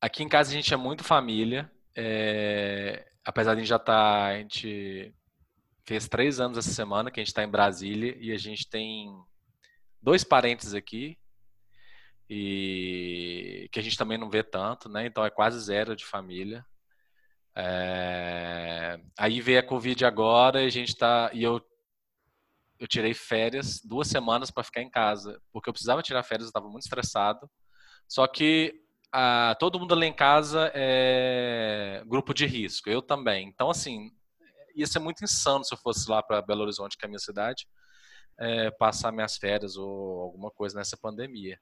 [0.00, 1.70] aqui em casa a gente é muito família.
[1.96, 3.08] É...
[3.24, 5.14] Apesar de a gente já estar, tá, a gente
[5.84, 9.12] fez três anos essa semana que a gente está em Brasília e a gente tem
[10.00, 11.18] dois parentes aqui
[12.28, 15.06] e que a gente também não vê tanto, né?
[15.06, 16.64] Então é quase zero de família.
[17.56, 18.98] É...
[19.18, 21.60] Aí veio a Covid agora e a gente tá e eu
[22.78, 26.48] eu tirei férias duas semanas para ficar em casa porque eu precisava tirar férias, eu
[26.48, 27.48] estava muito estressado.
[28.08, 28.74] Só que
[29.12, 33.48] ah, todo mundo lá em casa é grupo de risco, eu também.
[33.48, 34.10] Então assim
[34.74, 37.18] ia ser muito insano se eu fosse lá para Belo Horizonte, que é a minha
[37.18, 37.66] cidade,
[38.38, 41.58] é, passar minhas férias ou alguma coisa nessa pandemia.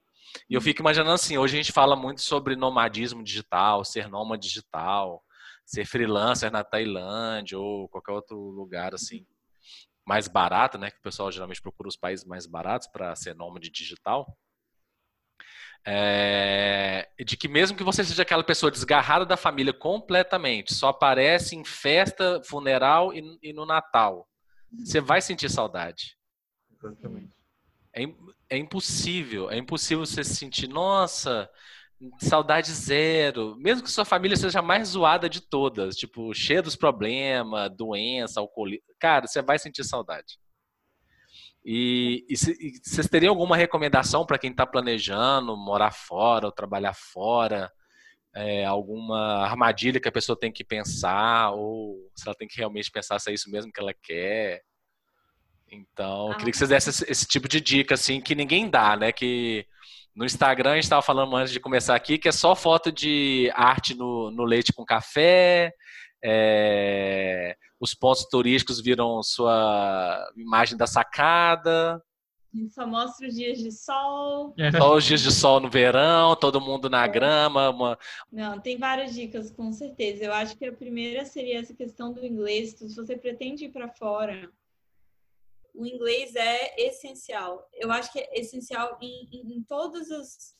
[0.49, 0.63] E eu uhum.
[0.63, 5.23] fico imaginando assim, hoje a gente fala muito sobre nomadismo digital, ser nômade digital,
[5.65, 9.25] ser freelancer na Tailândia ou qualquer outro lugar assim
[10.05, 10.91] mais barato, né?
[10.91, 14.37] Que o pessoal geralmente procura os países mais baratos para ser nômade digital.
[15.83, 21.55] É, de que mesmo que você seja aquela pessoa desgarrada da família completamente, só aparece
[21.55, 24.27] em festa, funeral e, e no Natal,
[24.71, 26.17] você vai sentir saudade.
[26.71, 27.35] Exatamente.
[27.93, 28.03] É,
[28.49, 31.49] é impossível, é impossível você se sentir, nossa,
[32.19, 33.55] saudade zero.
[33.57, 38.39] Mesmo que sua família seja a mais zoada de todas, tipo, cheia dos problemas, doença,
[38.39, 38.85] alcoolismo.
[38.99, 40.39] Cara, você vai sentir saudade.
[41.63, 46.51] E, e, se, e vocês teriam alguma recomendação para quem está planejando morar fora ou
[46.51, 47.71] trabalhar fora?
[48.33, 51.51] É, alguma armadilha que a pessoa tem que pensar?
[51.51, 54.63] Ou se ela tem que realmente pensar se é isso mesmo que ela quer?
[55.71, 58.97] Então, eu queria que vocês dessem esse, esse tipo de dica, assim, que ninguém dá,
[58.97, 59.11] né?
[59.11, 59.65] Que
[60.15, 63.51] no Instagram, a gente estava falando antes de começar aqui, que é só foto de
[63.53, 65.73] arte no, no leite com café,
[66.23, 72.01] é, os pontos turísticos viram sua imagem da sacada.
[72.69, 74.53] Só mostra os dias de sol.
[74.59, 74.71] É.
[74.71, 77.07] Só os dias de sol no verão, todo mundo na é.
[77.07, 77.69] grama.
[77.69, 77.97] Uma...
[78.31, 80.25] Não, tem várias dicas, com certeza.
[80.25, 82.75] Eu acho que a primeira seria essa questão do inglês.
[82.77, 84.51] Se você pretende ir para fora,
[85.73, 87.67] o inglês é essencial.
[87.73, 90.55] Eu acho que é essencial em, em, todas as,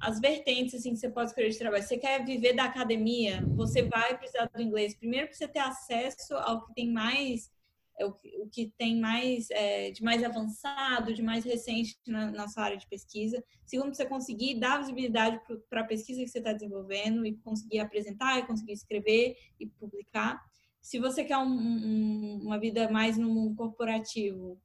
[0.00, 1.82] as vertentes assim, que você pode escolher de trabalho.
[1.82, 4.94] Você quer viver da academia, você vai precisar do inglês.
[4.94, 7.50] Primeiro, para você ter acesso ao que tem mais,
[7.98, 8.14] é, o
[8.50, 12.86] que tem mais é, de mais avançado, de mais recente na, na sua área de
[12.88, 13.42] pesquisa.
[13.64, 18.38] Segundo, você conseguir dar visibilidade para a pesquisa que você está desenvolvendo e conseguir apresentar,
[18.38, 20.42] e conseguir escrever e publicar.
[20.88, 24.58] Se você quer um, um, uma vida mais no mundo corporativo,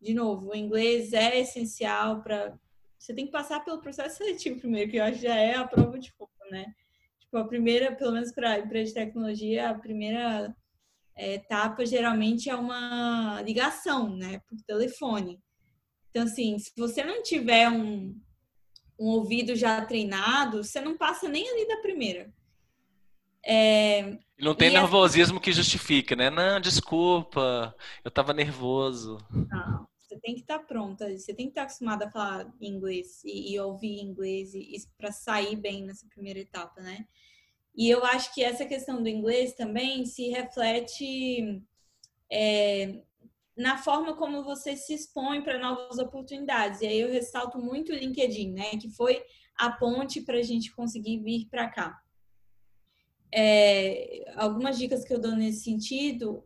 [0.00, 2.56] de novo, o inglês é essencial para.
[2.96, 5.66] Você tem que passar pelo processo seletivo primeiro, que eu acho que já é a
[5.66, 6.72] prova de fogo, né?
[7.18, 10.54] Tipo, a primeira, pelo menos para a empresa de tecnologia, a primeira
[11.16, 14.40] é, etapa geralmente é uma ligação, né?
[14.48, 15.42] Por telefone.
[16.10, 18.16] Então, assim, se você não tiver um,
[18.96, 22.32] um ouvido já treinado, você não passa nem ali da primeira.
[23.48, 26.28] É, não tem nervosismo que justifique, né?
[26.28, 27.74] Não, desculpa,
[28.04, 29.18] eu tava nervoso.
[29.30, 32.52] Não, você tem que estar tá pronta, você tem que estar tá acostumada a falar
[32.60, 34.52] inglês e, e ouvir inglês
[34.98, 37.06] para sair bem nessa primeira etapa, né?
[37.74, 41.62] E eu acho que essa questão do inglês também se reflete
[42.30, 43.00] é,
[43.56, 46.80] na forma como você se expõe para novas oportunidades.
[46.80, 48.70] E aí eu ressalto muito o LinkedIn, né?
[48.76, 49.22] Que foi
[49.56, 52.02] a ponte para a gente conseguir vir para cá
[53.32, 56.44] é, algumas dicas que eu dou nesse sentido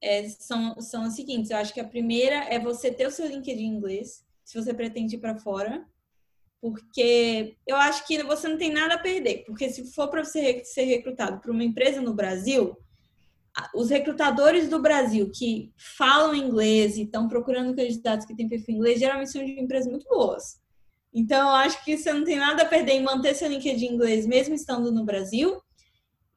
[0.00, 1.50] é, são, são as seguintes.
[1.50, 4.74] Eu acho que a primeira é você ter o seu LinkedIn em inglês, se você
[4.74, 5.86] pretende ir para fora,
[6.60, 10.62] porque eu acho que você não tem nada a perder, porque se for para você
[10.64, 12.76] ser recrutado para uma empresa no Brasil,
[13.74, 18.98] os recrutadores do Brasil que falam inglês e estão procurando candidatos que têm perfil inglês,
[18.98, 20.60] geralmente são de empresas muito boas.
[21.14, 23.94] Então, eu acho que você não tem nada a perder em manter seu LinkedIn em
[23.94, 25.61] inglês, mesmo estando no Brasil.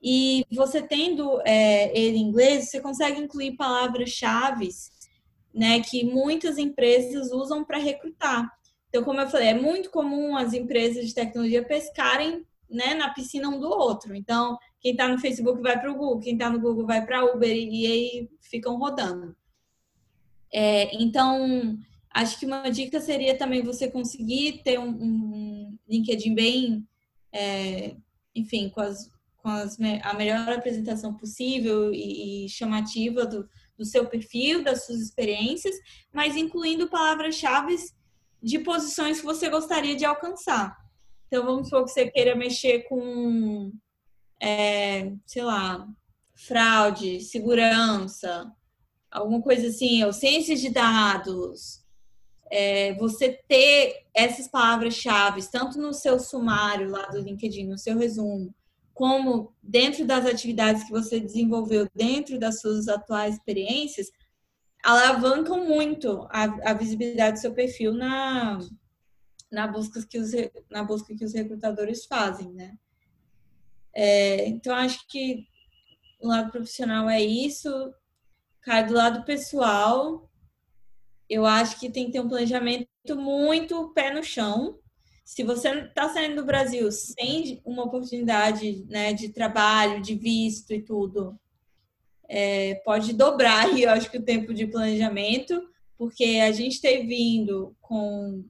[0.07, 4.69] E você tendo é, ele em inglês, você consegue incluir palavras-chave
[5.51, 8.47] né, que muitas empresas usam para recrutar.
[8.87, 13.49] Então, como eu falei, é muito comum as empresas de tecnologia pescarem né, na piscina
[13.49, 14.13] um do outro.
[14.13, 17.25] Então, quem está no Facebook vai para o Google, quem está no Google vai para
[17.25, 19.35] Uber e aí ficam rodando.
[20.53, 21.79] É, então,
[22.13, 26.87] acho que uma dica seria também você conseguir ter um, um LinkedIn bem,
[27.31, 27.95] é,
[28.35, 29.14] enfim, com as
[29.45, 34.99] com as, a melhor apresentação possível e, e chamativa do, do seu perfil, das suas
[34.99, 35.75] experiências,
[36.11, 37.75] mas incluindo palavras-chave
[38.41, 40.75] de posições que você gostaria de alcançar.
[41.27, 43.71] Então, vamos supor que você queira mexer com,
[44.41, 45.87] é, sei lá,
[46.33, 48.51] fraude, segurança,
[49.11, 51.85] alguma coisa assim, ou ciências de dados.
[52.51, 58.51] É, você ter essas palavras-chave, tanto no seu sumário lá do LinkedIn, no seu resumo,
[58.95, 64.09] como dentro das atividades que você desenvolveu dentro das suas atuais experiências,
[64.81, 68.57] alavancam muito a, a visibilidade do seu perfil na,
[69.51, 70.31] na, busca que os,
[70.71, 72.77] na busca que os recrutadores fazem, né?
[73.93, 75.45] É, então, acho que
[76.21, 77.69] o lado profissional é isso.
[78.61, 80.31] Cara, do lado pessoal,
[81.29, 84.79] eu acho que tem que ter um planejamento muito pé no chão,
[85.25, 90.83] se você está saindo do Brasil sem uma oportunidade né, de trabalho, de visto e
[90.83, 91.37] tudo,
[92.29, 95.59] é, pode dobrar, eu acho que o tempo de planejamento,
[95.97, 98.45] porque a gente ter vindo com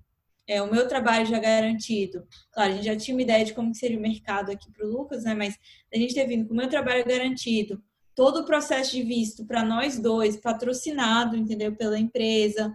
[0.45, 2.27] é, o meu trabalho já garantido.
[2.51, 4.91] Claro, a gente já tinha uma ideia de como seria o mercado aqui para o
[4.91, 5.33] Lucas, né?
[5.33, 5.57] Mas
[5.93, 7.81] a gente ter vindo com o meu trabalho garantido,
[8.13, 11.73] todo o processo de visto para nós dois, patrocinado, entendeu?
[11.73, 12.73] Pela empresa,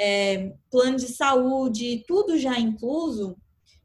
[0.00, 3.36] é, plano de saúde, tudo já incluso,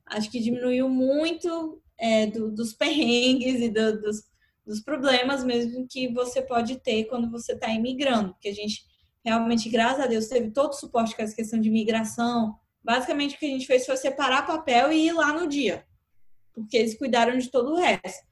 [0.05, 4.23] acho que diminuiu muito é, do, dos perrengues e do, dos,
[4.65, 8.85] dos problemas mesmo que você pode ter quando você está imigrando, porque a gente
[9.25, 12.55] realmente, graças a Deus, teve todo o suporte com essa questão de imigração.
[12.81, 15.83] Basicamente, o que a gente fez foi separar papel e ir lá no dia,
[16.53, 18.23] porque eles cuidaram de todo o resto.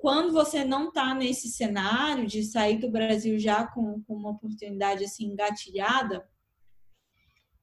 [0.00, 5.04] Quando você não está nesse cenário de sair do Brasil já com, com uma oportunidade
[5.04, 6.24] assim engatilhada,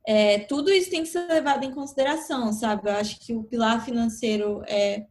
[0.08, 2.90] é, tudo isso tem que ser levado em consideração, sabe?
[2.90, 5.06] Eu acho que o pilar financeiro é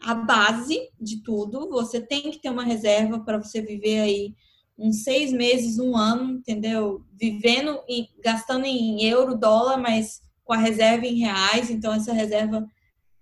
[0.00, 1.70] a base de tudo.
[1.70, 4.34] Você tem que ter uma reserva para você viver aí
[4.76, 7.04] uns seis meses, um ano, entendeu?
[7.12, 11.70] Vivendo e gastando em euro, dólar, mas com a reserva em reais.
[11.70, 12.66] Então, essa reserva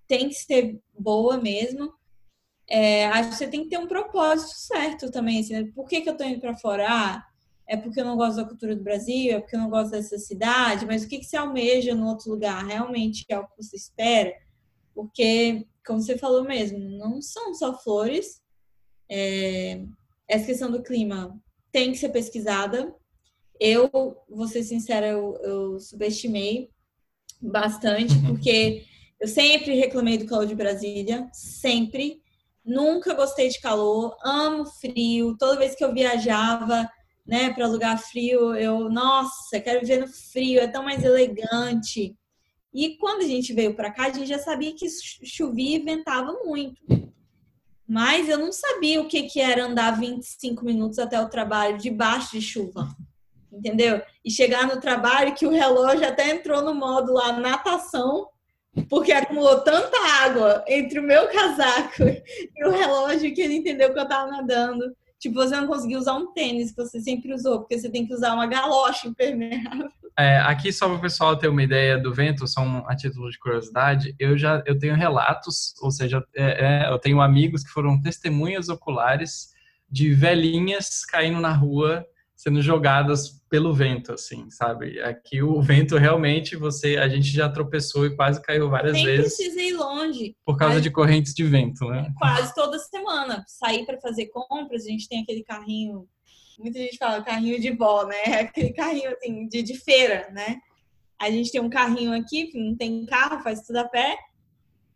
[0.08, 1.92] tem que ser boa mesmo.
[2.68, 5.40] É, acho que você tem que ter um propósito certo também.
[5.40, 5.70] Assim, né?
[5.74, 6.86] Por que, que eu estou indo para fora?
[6.88, 7.24] Ah,
[7.72, 10.18] é porque eu não gosto da cultura do Brasil, é porque eu não gosto dessa
[10.18, 12.62] cidade, mas o que, que você almeja no outro lugar?
[12.66, 14.34] Realmente é o que você espera?
[14.94, 18.42] Porque, como você falou mesmo, não são só flores.
[19.10, 19.82] É,
[20.28, 21.34] essa questão do clima
[21.72, 22.94] tem que ser pesquisada.
[23.58, 23.90] Eu,
[24.28, 26.68] vou ser sincera, eu, eu subestimei
[27.40, 28.34] bastante, uhum.
[28.34, 28.84] porque
[29.18, 32.20] eu sempre reclamei do calor de Brasília, sempre.
[32.62, 35.34] Nunca gostei de calor, amo frio.
[35.38, 36.86] Toda vez que eu viajava,
[37.26, 42.16] né, para lugar frio, eu, nossa, quero viver no frio, é tão mais elegante.
[42.74, 44.86] E quando a gente veio para cá, a gente já sabia que
[45.24, 46.80] chovia e ventava muito.
[47.86, 52.32] Mas eu não sabia o que, que era andar 25 minutos até o trabalho debaixo
[52.32, 52.88] de chuva.
[53.52, 54.00] Entendeu?
[54.24, 58.28] E chegar no trabalho que o relógio até entrou no modo lá natação,
[58.88, 62.02] porque acumulou tanta água entre o meu casaco
[62.56, 64.96] e o relógio que ele entendeu que eu estava nadando.
[65.22, 68.12] Tipo, você não conseguiu usar um tênis que você sempre usou, porque você tem que
[68.12, 69.88] usar uma galocha impermeável.
[70.18, 73.30] É, aqui, só para o pessoal ter uma ideia do vento, só um, a título
[73.30, 77.70] de curiosidade, eu já eu tenho relatos, ou seja, é, é, eu tenho amigos que
[77.70, 79.52] foram testemunhas oculares
[79.88, 82.04] de velhinhas caindo na rua
[82.42, 85.00] sendo jogadas pelo vento, assim, sabe?
[85.00, 89.38] Aqui o vento realmente você, a gente já tropeçou e quase caiu várias Nem vezes.
[89.38, 90.36] Nem precisa ir longe.
[90.44, 92.12] Por causa de correntes de vento, né?
[92.18, 93.44] Quase toda semana.
[93.46, 96.08] Sair para fazer compras, a gente tem aquele carrinho,
[96.58, 98.24] muita gente fala carrinho de vó, né?
[98.42, 100.58] Aquele carrinho assim de, de feira, né?
[101.20, 104.18] A gente tem um carrinho aqui, não tem carro, faz tudo a pé.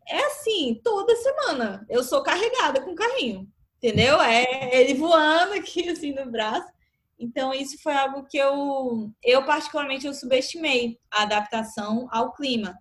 [0.09, 1.87] É assim, toda semana.
[1.89, 4.21] Eu sou carregada com carrinho, entendeu?
[4.21, 6.75] É ele voando aqui assim no braço.
[7.19, 12.79] Então, isso foi algo que eu, eu particularmente, eu subestimei a adaptação ao clima,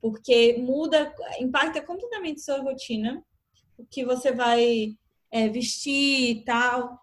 [0.00, 3.24] porque muda, impacta completamente sua rotina,
[3.78, 4.96] o que você vai
[5.30, 7.00] é, vestir e tal.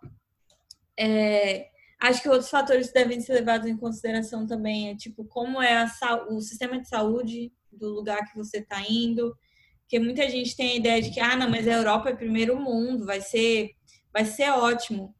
[0.99, 1.69] É,
[2.01, 6.25] acho que outros fatores devem ser levados em consideração também, é tipo, como é a,
[6.29, 9.33] o sistema de saúde do lugar que você está indo,
[9.79, 12.59] porque muita gente tem a ideia de que, ah, não, mas a Europa é primeiro
[12.59, 13.71] mundo, vai ser,
[14.11, 15.15] vai ser ótimo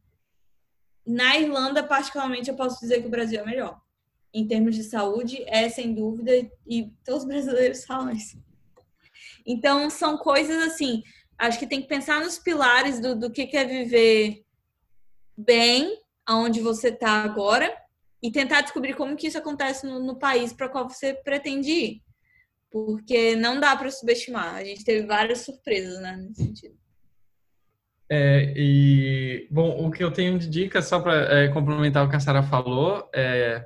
[1.06, 3.80] na Irlanda, particularmente, eu posso dizer que o Brasil é melhor.
[4.34, 6.32] Em termos de saúde, é sem dúvida,
[6.66, 8.42] e todos os brasileiros falam isso.
[9.46, 11.04] Então, são coisas assim.
[11.38, 14.44] Acho que tem que pensar nos pilares do, do que é viver
[15.38, 17.76] bem, aonde você está agora,
[18.22, 22.04] e tentar descobrir como que isso acontece no, no país para qual você pretende ir.
[22.72, 24.56] Porque não dá para subestimar.
[24.56, 26.83] A gente teve várias surpresas né, nesse sentido.
[28.10, 32.16] É, e, bom, o que eu tenho de dica, só para é, complementar o que
[32.16, 33.66] a Sara falou, é,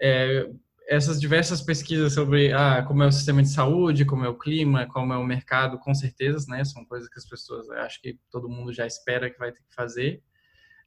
[0.00, 0.48] é,
[0.88, 4.86] essas diversas pesquisas sobre ah, como é o sistema de saúde, como é o clima,
[4.86, 6.64] como é o mercado, com certeza, né?
[6.64, 9.74] São coisas que as pessoas, acho que todo mundo já espera que vai ter que
[9.74, 10.22] fazer.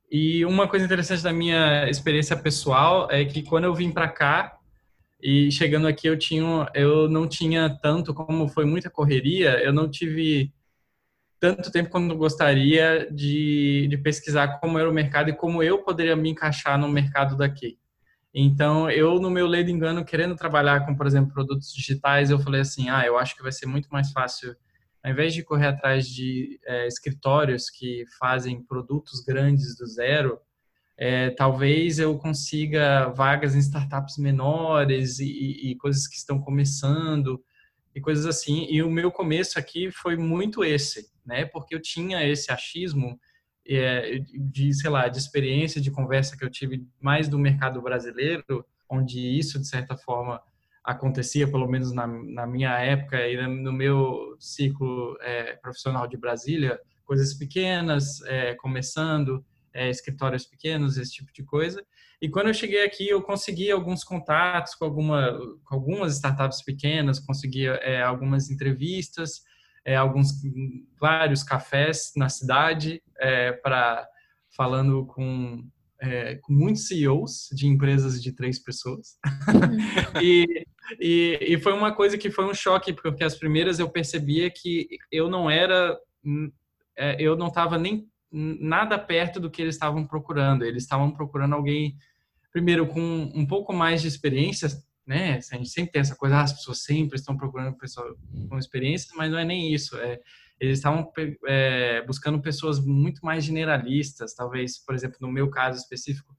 [0.10, 4.58] E uma coisa interessante da minha experiência pessoal é que quando eu vim para cá
[5.22, 9.90] e chegando aqui eu tinha, eu não tinha tanto, como foi muita correria, eu não
[9.90, 10.52] tive
[11.42, 16.16] tanto tempo quanto gostaria de, de pesquisar como era o mercado e como eu poderia
[16.16, 17.80] me encaixar no mercado daqui.
[18.34, 22.62] Então, eu, no meu ledo engano, querendo trabalhar com, por exemplo, produtos digitais, eu falei
[22.62, 24.56] assim: ah, eu acho que vai ser muito mais fácil,
[25.04, 30.40] ao invés de correr atrás de é, escritórios que fazem produtos grandes do zero,
[30.96, 37.44] é, talvez eu consiga vagas em startups menores e, e, coisas que estão começando
[37.96, 38.68] e coisas assim.
[38.70, 41.46] E o meu começo aqui foi muito esse, né?
[41.46, 43.20] Porque eu tinha esse achismo
[43.68, 48.66] é, de, sei lá, de experiência, de conversa que eu tive mais do mercado brasileiro,
[48.90, 50.42] onde isso, de certa forma,
[50.84, 56.80] acontecia, pelo menos na, na minha época e no meu ciclo é, profissional de Brasília,
[57.06, 61.84] coisas pequenas, é, começando, é, escritórios pequenos, esse tipo de coisa.
[62.22, 67.20] E quando eu cheguei aqui, eu consegui alguns contatos com, alguma, com algumas startups pequenas,
[67.20, 69.44] consegui é, algumas entrevistas,
[69.86, 70.32] é, alguns
[71.00, 74.08] vários cafés na cidade é, para
[74.56, 75.64] falando com,
[76.00, 79.18] é, com muitos CEOs de empresas de três pessoas
[79.48, 80.22] uhum.
[80.22, 80.66] e,
[81.00, 84.88] e, e, foi uma coisa que foi um choque porque as primeiras eu percebia que
[85.12, 85.98] eu não era
[86.98, 91.56] é, eu não estava nem nada perto do que eles estavam procurando eles estavam procurando
[91.56, 91.96] alguém
[92.52, 94.68] primeiro com um pouco mais de experiência
[95.06, 95.40] né?
[95.52, 98.16] A gente sempre tem essa coisa, ah, as pessoas sempre estão procurando pessoas
[98.50, 99.98] com experiências, mas não é nem isso.
[99.98, 100.20] É,
[100.60, 101.12] eles estavam
[101.48, 106.36] é, buscando pessoas muito mais generalistas, talvez, por exemplo, no meu caso específico,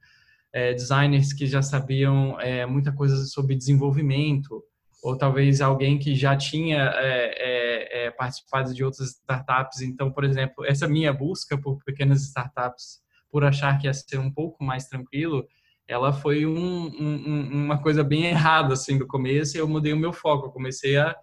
[0.52, 4.62] é, designers que já sabiam é, muita coisa sobre desenvolvimento,
[5.02, 9.80] ou talvez alguém que já tinha é, é, é, participado de outras startups.
[9.80, 14.30] Então, por exemplo, essa minha busca por pequenas startups, por achar que ia ser um
[14.30, 15.44] pouco mais tranquilo,
[15.86, 19.98] ela foi um, um, uma coisa bem errada assim do começo e eu mudei o
[19.98, 20.46] meu foco.
[20.46, 21.14] Eu comecei a,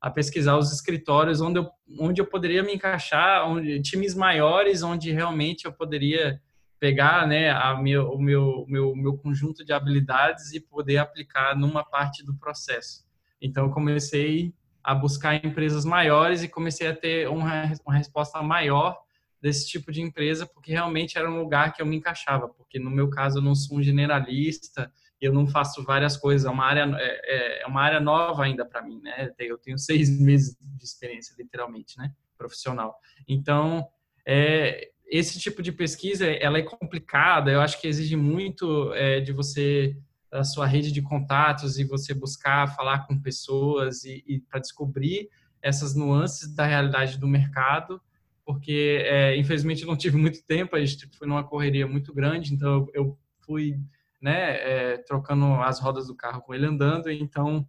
[0.00, 5.10] a pesquisar os escritórios onde eu, onde eu poderia me encaixar, onde, times maiores onde
[5.10, 6.40] realmente eu poderia
[6.78, 11.84] pegar né, a meu, o meu, meu, meu conjunto de habilidades e poder aplicar numa
[11.84, 13.04] parte do processo.
[13.40, 14.52] Então, eu comecei
[14.82, 18.98] a buscar empresas maiores e comecei a ter uma, uma resposta maior
[19.42, 22.90] desse tipo de empresa, porque realmente era um lugar que eu me encaixava, porque no
[22.90, 24.90] meu caso eu não sou um generalista,
[25.20, 28.64] eu não faço várias coisas, é uma área, é, é, é uma área nova ainda
[28.64, 29.32] para mim, né?
[29.38, 32.12] Eu tenho seis meses de experiência, literalmente, né?
[32.38, 32.96] Profissional.
[33.26, 33.86] Então,
[34.24, 39.32] é, esse tipo de pesquisa, ela é complicada, eu acho que exige muito é, de
[39.32, 39.96] você,
[40.30, 45.28] a sua rede de contatos e você buscar falar com pessoas e, e para descobrir
[45.60, 48.00] essas nuances da realidade do mercado
[48.44, 52.86] porque é, infelizmente não tive muito tempo, a gente foi numa correria muito grande, então
[52.92, 53.76] eu fui
[54.20, 57.68] né, é, trocando as rodas do carro com ele andando, então,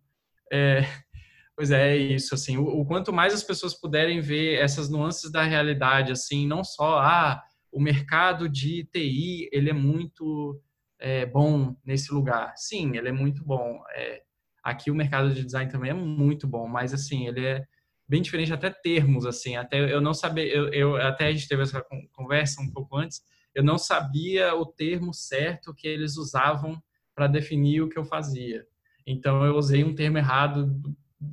[0.51, 0.81] é,
[1.55, 5.31] pois é, é, isso, assim, o, o, quanto mais as pessoas puderem ver essas nuances
[5.31, 10.61] da realidade, assim, não só, ah, o mercado de TI, ele é muito
[10.99, 14.21] é, bom nesse lugar, sim, ele é muito bom, é,
[14.63, 17.65] aqui o mercado de design também é muito bom, mas, assim, ele é
[18.07, 21.63] bem diferente até termos assim até eu não sabia eu, eu, até a gente teve
[21.63, 23.21] essa conversa um pouco antes
[23.53, 26.81] eu não sabia o termo certo que eles usavam
[27.13, 28.65] para definir o que eu fazia.
[29.05, 30.81] Então eu usei um termo errado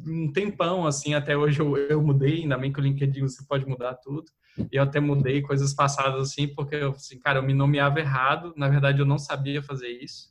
[0.07, 3.67] um tempão assim até hoje eu, eu mudei ainda bem que o LinkedIn você pode
[3.67, 4.31] mudar tudo.
[4.71, 8.53] E eu até mudei coisas passadas assim porque eu assim cara eu me nomeava errado
[8.57, 10.31] na verdade eu não sabia fazer isso.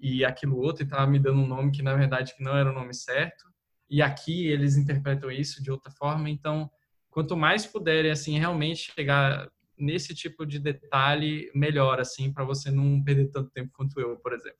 [0.00, 2.74] E aquilo outro estava me dando um nome que na verdade que não era o
[2.74, 3.47] nome certo
[3.88, 6.28] e aqui eles interpretam isso de outra forma.
[6.28, 6.70] Então,
[7.10, 13.02] quanto mais puderem assim realmente chegar nesse tipo de detalhe, melhor assim para você não
[13.02, 14.58] perder tanto tempo quanto eu, por exemplo.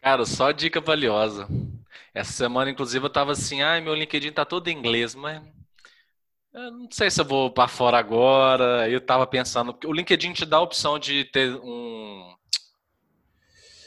[0.00, 1.46] Cara, só dica valiosa.
[2.14, 5.42] Essa semana, inclusive, eu tava assim, ai, meu LinkedIn tá todo em inglês, mas
[6.52, 8.88] eu não sei se eu vou para fora agora.
[8.88, 12.34] Eu tava pensando, o LinkedIn te dá a opção de ter um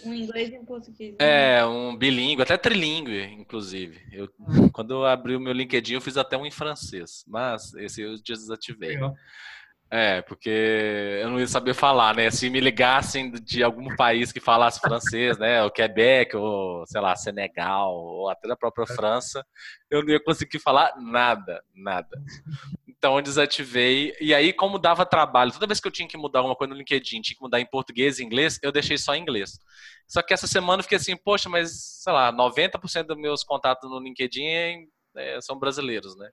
[0.05, 1.15] um inglês e um português.
[1.19, 1.57] Né?
[1.57, 4.01] É, um bilíngue, até trilingue, inclusive.
[4.11, 4.69] Eu, ah.
[4.71, 8.15] Quando eu abri o meu LinkedIn, eu fiz até um em francês, mas esse eu
[8.21, 8.97] desativei.
[9.95, 10.49] É, porque
[11.21, 12.31] eu não ia saber falar, né?
[12.31, 15.63] Se me ligassem de algum país que falasse francês, né?
[15.63, 18.95] O Quebec, ou sei lá, Senegal, ou até da própria é.
[18.95, 19.45] França,
[19.91, 22.19] eu não ia conseguir falar nada, nada.
[23.03, 24.15] Então eu desativei.
[24.21, 26.79] E aí, como dava trabalho, toda vez que eu tinha que mudar alguma coisa no
[26.79, 29.59] LinkedIn, tinha que mudar em português e inglês, eu deixei só em inglês.
[30.07, 33.91] Só que essa semana eu fiquei assim, poxa, mas sei lá, 90% dos meus contatos
[33.91, 34.87] no LinkedIn
[35.17, 36.29] é, são brasileiros, né?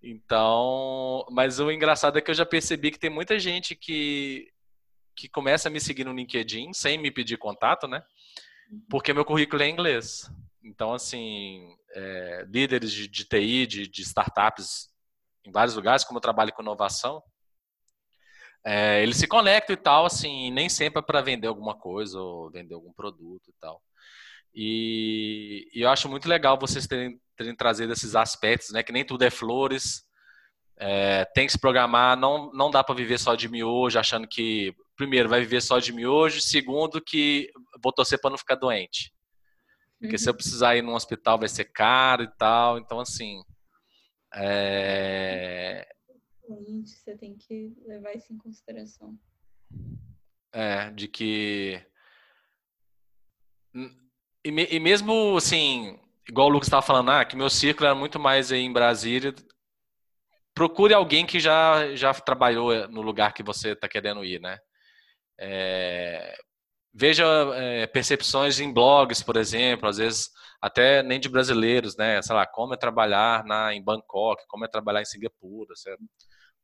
[0.00, 4.46] Então, mas o engraçado é que eu já percebi que tem muita gente que,
[5.16, 8.00] que começa a me seguir no LinkedIn sem me pedir contato, né?
[8.88, 10.30] Porque meu currículo é em inglês.
[10.62, 11.66] Então, assim,
[11.96, 14.93] é, líderes de, de TI, de, de, startups
[15.44, 17.22] em vários lugares, como eu trabalho com inovação,
[18.64, 22.50] é, eles se conectam e tal, assim, nem sempre é para vender alguma coisa ou
[22.50, 23.82] vender algum produto e tal.
[24.54, 28.82] E, e eu acho muito legal vocês terem, terem, trazido esses aspectos, né?
[28.82, 30.04] Que nem tudo é flores,
[30.78, 34.74] é, tem que se programar, não, não dá para viver só de miojo, achando que,
[34.96, 37.50] primeiro, vai viver só de miojo, segundo, que
[37.82, 39.12] vou torcer para não ficar doente.
[39.98, 40.18] Porque uhum.
[40.18, 42.78] se eu precisar ir num hospital vai ser caro e tal.
[42.78, 43.42] Então, assim.
[44.36, 45.86] É...
[46.84, 49.18] Você tem que levar isso em consideração.
[50.52, 51.80] É, de que.
[54.44, 58.20] E, e mesmo assim, igual o Lucas estava falando, ah, que meu círculo era muito
[58.20, 59.34] mais aí em Brasília.
[60.54, 64.58] Procure alguém que já, já trabalhou no lugar que você está querendo ir, né?
[65.38, 66.36] É,
[66.94, 67.24] veja
[67.54, 70.30] é, percepções em blogs, por exemplo, às vezes
[70.62, 72.22] até nem de brasileiros, né?
[72.22, 75.96] Sei lá, como é trabalhar na, em Bangkok, como é trabalhar em Singapura, é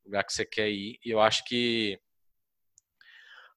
[0.04, 0.98] lugar que você quer ir.
[1.04, 1.98] E eu acho que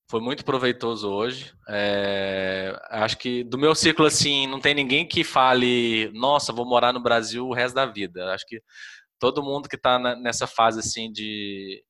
[0.09, 1.53] foi muito proveitoso hoje.
[1.69, 6.91] É, acho que do meu ciclo, assim, não tem ninguém que fale, nossa, vou morar
[6.91, 8.34] no Brasil o resto da vida.
[8.34, 8.61] Acho que
[9.19, 11.84] todo mundo que está nessa fase, assim, de,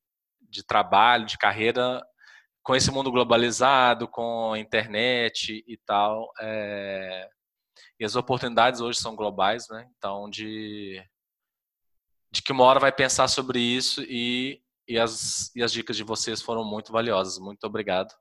[0.49, 2.01] de trabalho, de carreira,
[2.63, 7.29] com esse mundo globalizado, com a internet e tal, é...
[7.99, 9.89] e as oportunidades hoje são globais, né?
[9.97, 11.03] Então, de,
[12.31, 16.03] de que uma hora vai pensar sobre isso e, e, as, e as dicas de
[16.03, 17.37] vocês foram muito valiosas.
[17.37, 18.13] Muito obrigado.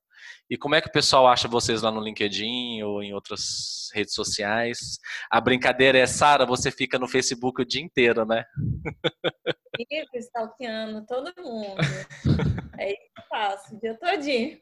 [0.48, 4.14] E como é que o pessoal acha vocês lá no LinkedIn ou em outras redes
[4.14, 4.98] sociais?
[5.30, 8.44] A brincadeira é, Sara, você fica no Facebook o dia inteiro, né?
[9.76, 11.76] Fico stalkeando todo mundo.
[12.78, 14.58] É isso que eu faço, o dia todinho.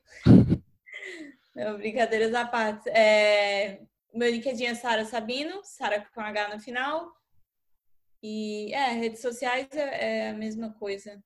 [1.54, 2.90] Não, brincadeiras à parte.
[2.90, 3.80] É,
[4.12, 7.12] meu LinkedIn é Sara Sabino, Sara com H no final.
[8.22, 11.22] E é, redes sociais é, é a mesma coisa.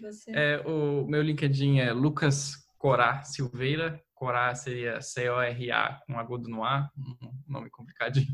[0.00, 0.30] Você?
[0.32, 4.02] É, o meu LinkedIn é Lucas Corá Silveira.
[4.14, 8.26] Corá seria C-O-R-A com agudo no A, um nome complicadinho.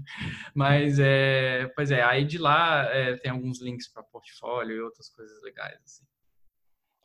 [0.54, 5.08] Mas, é, pois é, aí de lá é, tem alguns links para portfólio e outras
[5.08, 5.78] coisas legais.
[5.84, 6.04] Assim.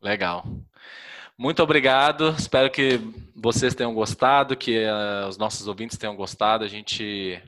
[0.02, 0.46] Legal.
[1.36, 2.30] Muito obrigado.
[2.38, 3.00] Espero que
[3.36, 6.64] vocês tenham gostado, que uh, os nossos ouvintes tenham gostado.
[6.64, 7.42] A gente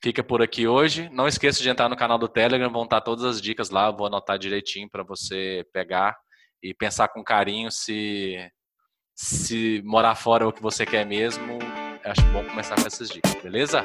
[0.00, 1.08] fica por aqui hoje.
[1.08, 3.90] Não esqueça de entrar no canal do Telegram, vão estar todas as dicas lá.
[3.90, 6.16] vou anotar direitinho para você pegar
[6.62, 8.48] e pensar com carinho se
[9.18, 11.58] se morar fora é o que você quer mesmo,
[12.04, 13.84] acho bom começar com essas dicas, beleza?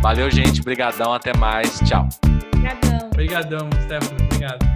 [0.00, 0.62] Valeu, gente.
[0.62, 1.12] Obrigadão.
[1.12, 1.78] Até mais.
[1.80, 2.08] Tchau.
[2.54, 3.08] Obrigadão.
[3.08, 4.24] Obrigadão, Stefano.
[4.24, 4.66] Obrigado.